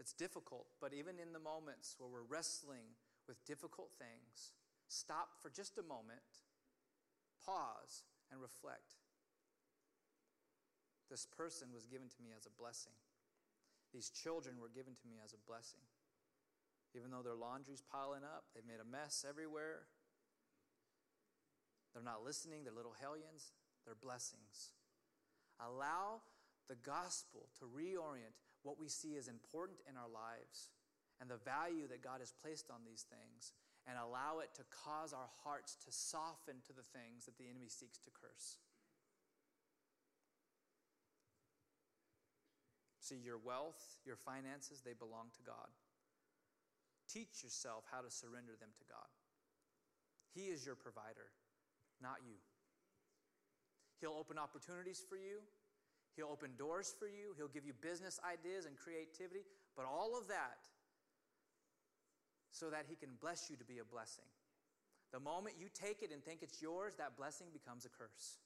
[0.00, 2.96] It's difficult, but even in the moments where we're wrestling
[3.28, 4.56] with difficult things,
[4.88, 6.24] stop for just a moment,
[7.44, 8.02] pause,
[8.32, 8.96] and reflect.
[11.10, 12.96] This person was given to me as a blessing.
[13.94, 15.86] These children were given to me as a blessing.
[16.98, 19.86] Even though their laundry's piling up, they've made a mess everywhere.
[21.94, 23.54] They're not listening, they're little hellions,
[23.86, 24.74] they're blessings.
[25.62, 26.26] Allow
[26.66, 28.34] the gospel to reorient
[28.66, 30.74] what we see as important in our lives
[31.20, 33.54] and the value that God has placed on these things
[33.86, 37.68] and allow it to cause our hearts to soften to the things that the enemy
[37.68, 38.58] seeks to curse.
[43.04, 45.68] See, your wealth, your finances, they belong to God.
[47.04, 49.12] Teach yourself how to surrender them to God.
[50.32, 51.28] He is your provider,
[52.00, 52.40] not you.
[54.00, 55.44] He'll open opportunities for you.
[56.16, 57.36] He'll open doors for you.
[57.36, 59.44] He'll give you business ideas and creativity.
[59.76, 60.64] But all of that
[62.56, 64.24] so that He can bless you to be a blessing.
[65.12, 68.40] The moment you take it and think it's yours, that blessing becomes a curse.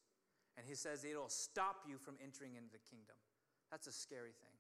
[0.59, 3.15] And He says it'll stop you from entering into the kingdom.
[3.71, 4.57] That's a scary thing.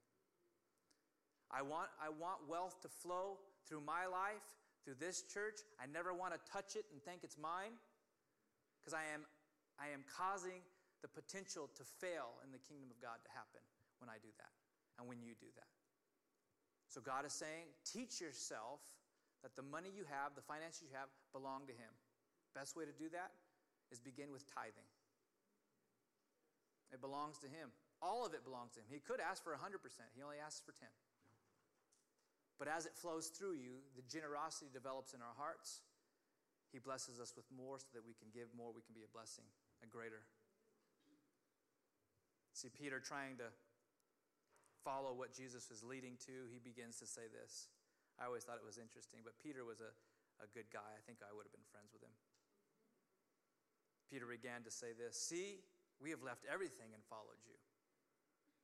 [1.51, 4.45] I want, I want wealth to flow through my life,
[4.85, 5.65] through this church.
[5.81, 7.73] I never want to touch it and think it's mine
[8.81, 9.25] because I am,
[9.81, 10.61] I am causing
[11.01, 13.65] the potential to fail in the kingdom of God to happen
[13.97, 14.53] when I do that
[15.01, 15.73] and when you do that.
[16.89, 18.81] So God is saying, teach yourself
[19.45, 21.93] that the money you have, the finances you have, belong to Him.
[22.57, 23.33] Best way to do that
[23.93, 24.89] is begin with tithing.
[26.93, 27.71] It belongs to Him.
[28.01, 28.86] All of it belongs to Him.
[28.90, 29.59] He could ask for 100%,
[30.14, 30.86] He only asks for 10.
[32.59, 35.86] But as it flows through you, the generosity develops in our hearts.
[36.74, 39.11] He blesses us with more so that we can give more, we can be a
[39.14, 39.46] blessing,
[39.80, 40.26] a greater.
[42.53, 43.49] See, Peter trying to
[44.82, 47.70] follow what Jesus was leading to, he begins to say this.
[48.18, 49.94] I always thought it was interesting, but Peter was a,
[50.42, 50.82] a good guy.
[50.82, 52.11] I think I would have been friends with him.
[54.11, 55.62] Peter began to say this See,
[56.03, 57.55] we have left everything and followed you.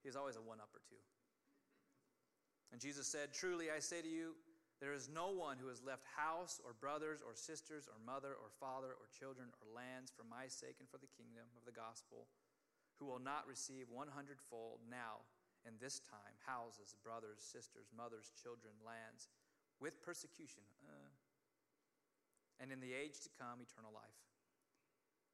[0.05, 1.01] He's always a one up or two.
[2.71, 4.37] And Jesus said, Truly I say to you,
[4.85, 8.53] there is no one who has left house or brothers or sisters or mother or
[8.61, 12.29] father or children or lands for my sake and for the kingdom of the gospel
[13.01, 15.25] who will not receive one hundredfold now
[15.65, 19.33] in this time houses, brothers, sisters, mothers, children, lands
[19.81, 20.63] with persecution.
[20.85, 21.09] Uh,
[22.61, 24.21] and in the age to come, eternal life.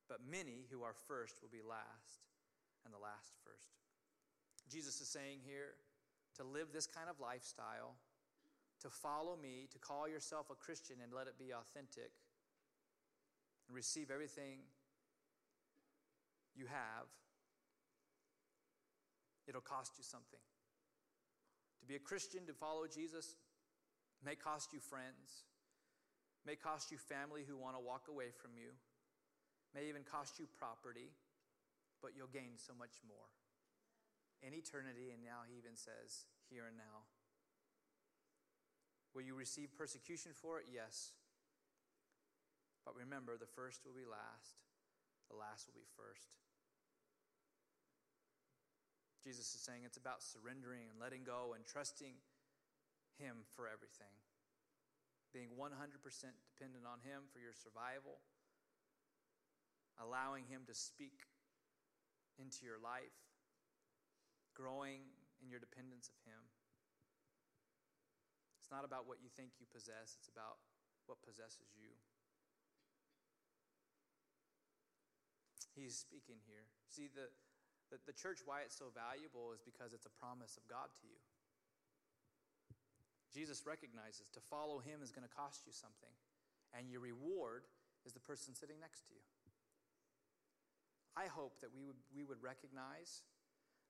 [0.09, 2.25] But many who are first will be last,
[2.85, 3.80] and the last first.
[4.71, 5.75] Jesus is saying here
[6.37, 7.99] to live this kind of lifestyle,
[8.83, 12.15] to follow me, to call yourself a Christian and let it be authentic,
[13.67, 14.63] and receive everything
[16.55, 17.11] you have,
[19.49, 20.41] it'll cost you something.
[21.81, 23.35] To be a Christian, to follow Jesus,
[24.25, 25.51] may cost you friends,
[26.47, 28.71] may cost you family who want to walk away from you,
[29.75, 31.11] may even cost you property,
[32.03, 33.27] but you'll gain so much more
[34.41, 37.07] in eternity, and now he even says, here and now.
[39.15, 40.67] Will you receive persecution for it?
[40.71, 41.13] Yes.
[42.85, 44.59] But remember, the first will be last,
[45.29, 46.33] the last will be first.
[49.21, 52.17] Jesus is saying it's about surrendering and letting go and trusting
[53.21, 54.11] Him for everything.
[55.37, 55.77] Being 100%
[56.49, 58.25] dependent on Him for your survival,
[60.01, 61.29] allowing Him to speak
[62.41, 63.13] into your life,
[64.55, 65.07] growing
[65.43, 66.43] in your dependence of Him.
[68.61, 70.63] It's not about what you think you possess, it's about
[71.11, 71.91] what possesses you.
[75.75, 76.67] He's speaking here.
[76.93, 77.31] See, the,
[77.89, 81.05] the, the church, why it's so valuable is because it's a promise of God to
[81.07, 81.19] you.
[83.31, 86.11] Jesus recognizes to follow him is going to cost you something,
[86.75, 87.67] and your reward
[88.03, 89.23] is the person sitting next to you.
[91.15, 93.23] I hope that we would, we would recognize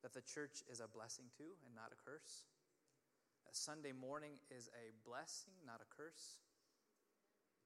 [0.03, 2.49] that the church is a blessing to and not a curse.
[3.45, 6.41] that Sunday morning is a blessing, not a curse.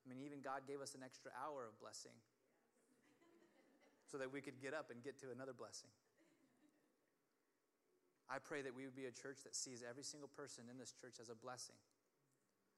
[0.03, 2.15] I mean, even God gave us an extra hour of blessing
[4.11, 5.89] so that we could get up and get to another blessing.
[8.29, 10.93] I pray that we would be a church that sees every single person in this
[10.93, 11.77] church as a blessing,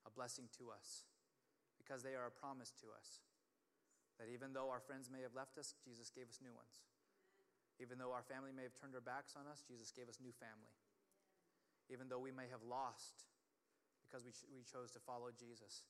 [0.02, 1.06] a blessing to us,
[1.78, 3.22] because they are a promise to us.
[4.18, 6.82] That even though our friends may have left us, Jesus gave us new ones.
[7.76, 10.32] Even though our family may have turned their backs on us, Jesus gave us new
[10.32, 10.72] family.
[11.92, 13.28] Even though we may have lost
[14.06, 15.84] because we, ch- we chose to follow Jesus,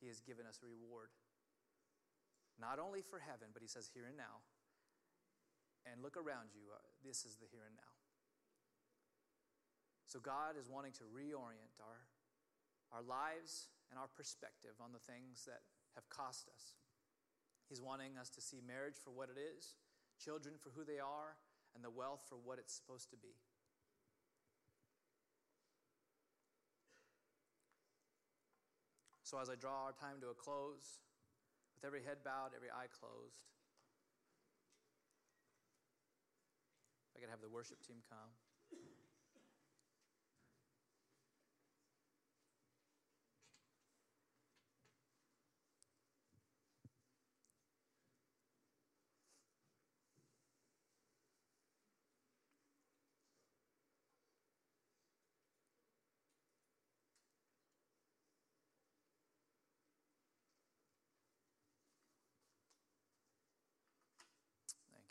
[0.00, 1.14] He has given us a reward.
[2.58, 4.42] Not only for heaven, but He says here and now.
[5.86, 7.92] And look around you, uh, this is the here and now.
[10.08, 12.08] So God is wanting to reorient our,
[12.90, 15.62] our lives and our perspective on the things that
[15.94, 16.76] have cost us.
[17.68, 19.76] He's wanting us to see marriage for what it is,
[20.18, 21.38] children for who they are,
[21.74, 23.34] and the wealth for what it's supposed to be.
[29.22, 31.00] So, as I draw our time to a close,
[31.76, 33.44] with every head bowed, every eye closed,
[37.14, 38.32] I could have the worship team come.
[38.70, 38.80] Thank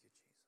[0.03, 0.47] you, Jesus.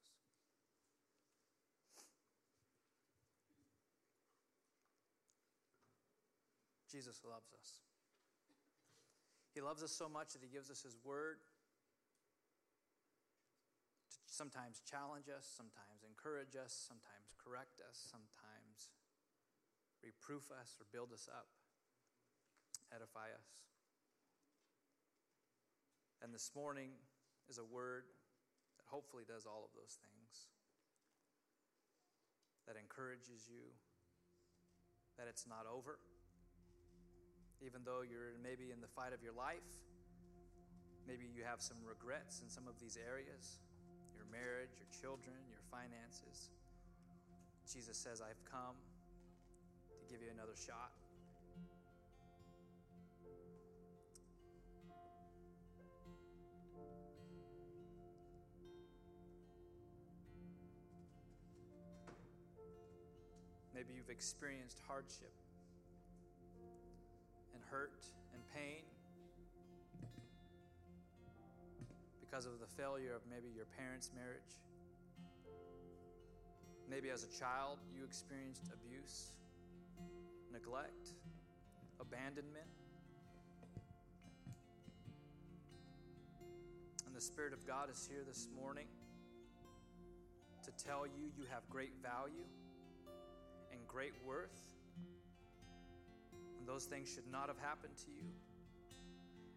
[6.89, 7.85] Jesus loves us.
[9.53, 11.37] He loves us so much that He gives us His Word
[14.25, 18.93] to sometimes challenge us, sometimes encourage us, sometimes correct us, sometimes
[20.01, 21.49] reproof us or build us up,
[22.93, 23.69] edify us.
[26.21, 26.91] And this morning
[27.49, 28.03] is a word
[28.77, 30.51] that hopefully does all of those things,
[32.67, 33.71] that encourages you,
[35.17, 35.99] that it's not over.
[37.65, 39.67] Even though you're maybe in the fight of your life,
[41.07, 43.59] maybe you have some regrets in some of these areas
[44.15, 46.51] your marriage, your children, your finances.
[47.71, 48.75] Jesus says, I've come
[49.99, 50.91] to give you another shot.
[63.73, 65.31] Maybe you've experienced hardship
[67.71, 68.83] hurt and pain
[72.19, 74.57] because of the failure of maybe your parents' marriage.
[76.89, 79.35] Maybe as a child you experienced abuse,
[80.51, 81.13] neglect,
[81.99, 82.65] abandonment.
[87.05, 88.87] And the Spirit of God is here this morning
[90.63, 92.45] to tell you you have great value
[93.71, 94.78] and great worth.
[96.69, 98.29] Those things should not have happened to you.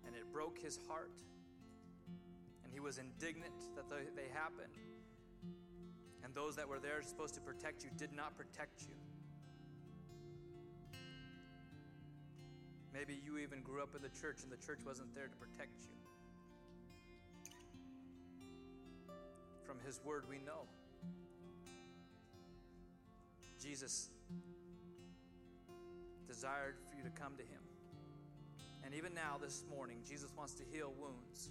[0.06, 1.20] And it broke his heart.
[2.64, 4.72] And he was indignant that they happened.
[6.24, 8.94] And those that were there supposed to protect you did not protect you.
[12.94, 15.82] Maybe you even grew up in the church and the church wasn't there to protect
[15.82, 15.94] you.
[19.66, 20.64] From his word, we know.
[23.62, 24.08] Jesus
[26.33, 27.61] desired for you to come to him.
[28.85, 31.51] And even now, this morning, Jesus wants to heal wounds.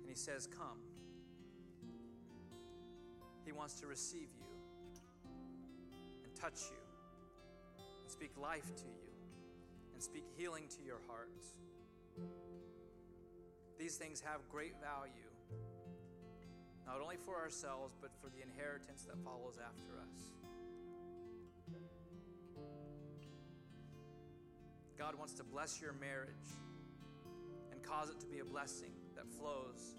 [0.00, 0.78] And he says, Come.
[3.46, 4.44] He wants to receive you
[6.22, 6.76] and touch you
[8.02, 9.12] and speak life to you
[9.94, 11.54] and speak healing to your hearts.
[13.78, 15.30] These things have great value,
[16.86, 20.43] not only for ourselves, but for the inheritance that follows after us.
[25.04, 26.48] God wants to bless your marriage
[27.70, 29.92] and cause it to be a blessing that flows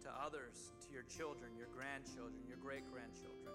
[0.00, 3.52] to others, to your children, your grandchildren, your great grandchildren.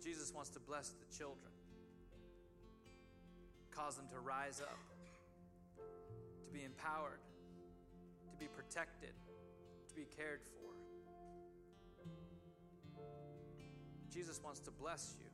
[0.00, 1.50] Jesus wants to bless the children,
[3.72, 4.78] cause them to rise up,
[6.46, 7.18] to be empowered,
[8.30, 9.14] to be protected,
[9.88, 10.70] to be cared for.
[14.08, 15.31] Jesus wants to bless you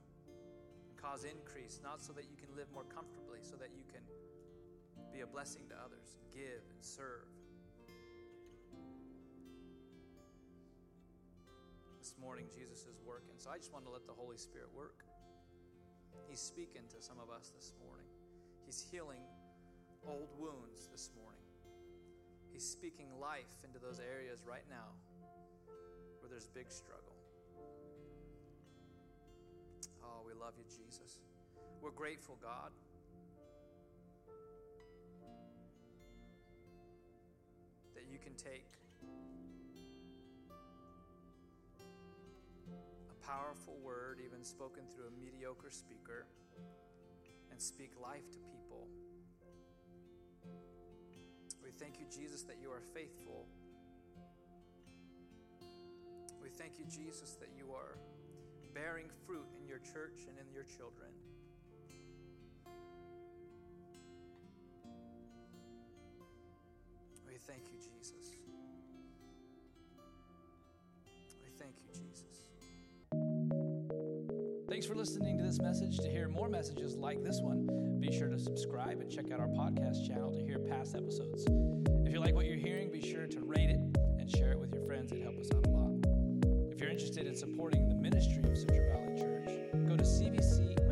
[1.00, 4.02] cause increase, not so that you can live more comfortably, so that you can
[5.14, 7.30] be a blessing to others, give and serve.
[11.98, 13.38] This morning, Jesus is working.
[13.38, 15.04] So I just want to let the Holy Spirit work.
[16.28, 18.06] He's speaking to some of us this morning.
[18.66, 19.22] He's healing
[20.06, 21.42] old wounds this morning.
[22.52, 24.92] He's speaking life into those areas right now
[26.20, 27.07] where there's big struggle.
[30.08, 31.20] Oh, we love you, Jesus.
[31.82, 32.72] We're grateful, God.
[37.94, 38.64] That you can take
[43.10, 46.26] a powerful word, even spoken through a mediocre speaker,
[47.50, 48.88] and speak life to people.
[51.62, 53.46] We thank you, Jesus, that you are faithful.
[56.42, 57.98] We thank you, Jesus, that you are
[58.78, 61.10] bearing fruit in your church and in your children.
[67.26, 68.36] We thank you, Jesus.
[71.42, 72.24] We thank you, Jesus.
[74.68, 75.98] Thanks for listening to this message.
[75.98, 79.48] To hear more messages like this one, be sure to subscribe and check out our
[79.48, 81.44] podcast channel to hear past episodes.
[82.06, 83.80] If you like what you're hearing, be sure to rate it
[84.18, 85.10] and share it with your friends.
[85.10, 85.97] It helps us out a lot.
[86.78, 89.48] If you're interested in supporting the ministry of Central Valley Church,
[89.88, 90.87] go to cvcmadera.churchcenter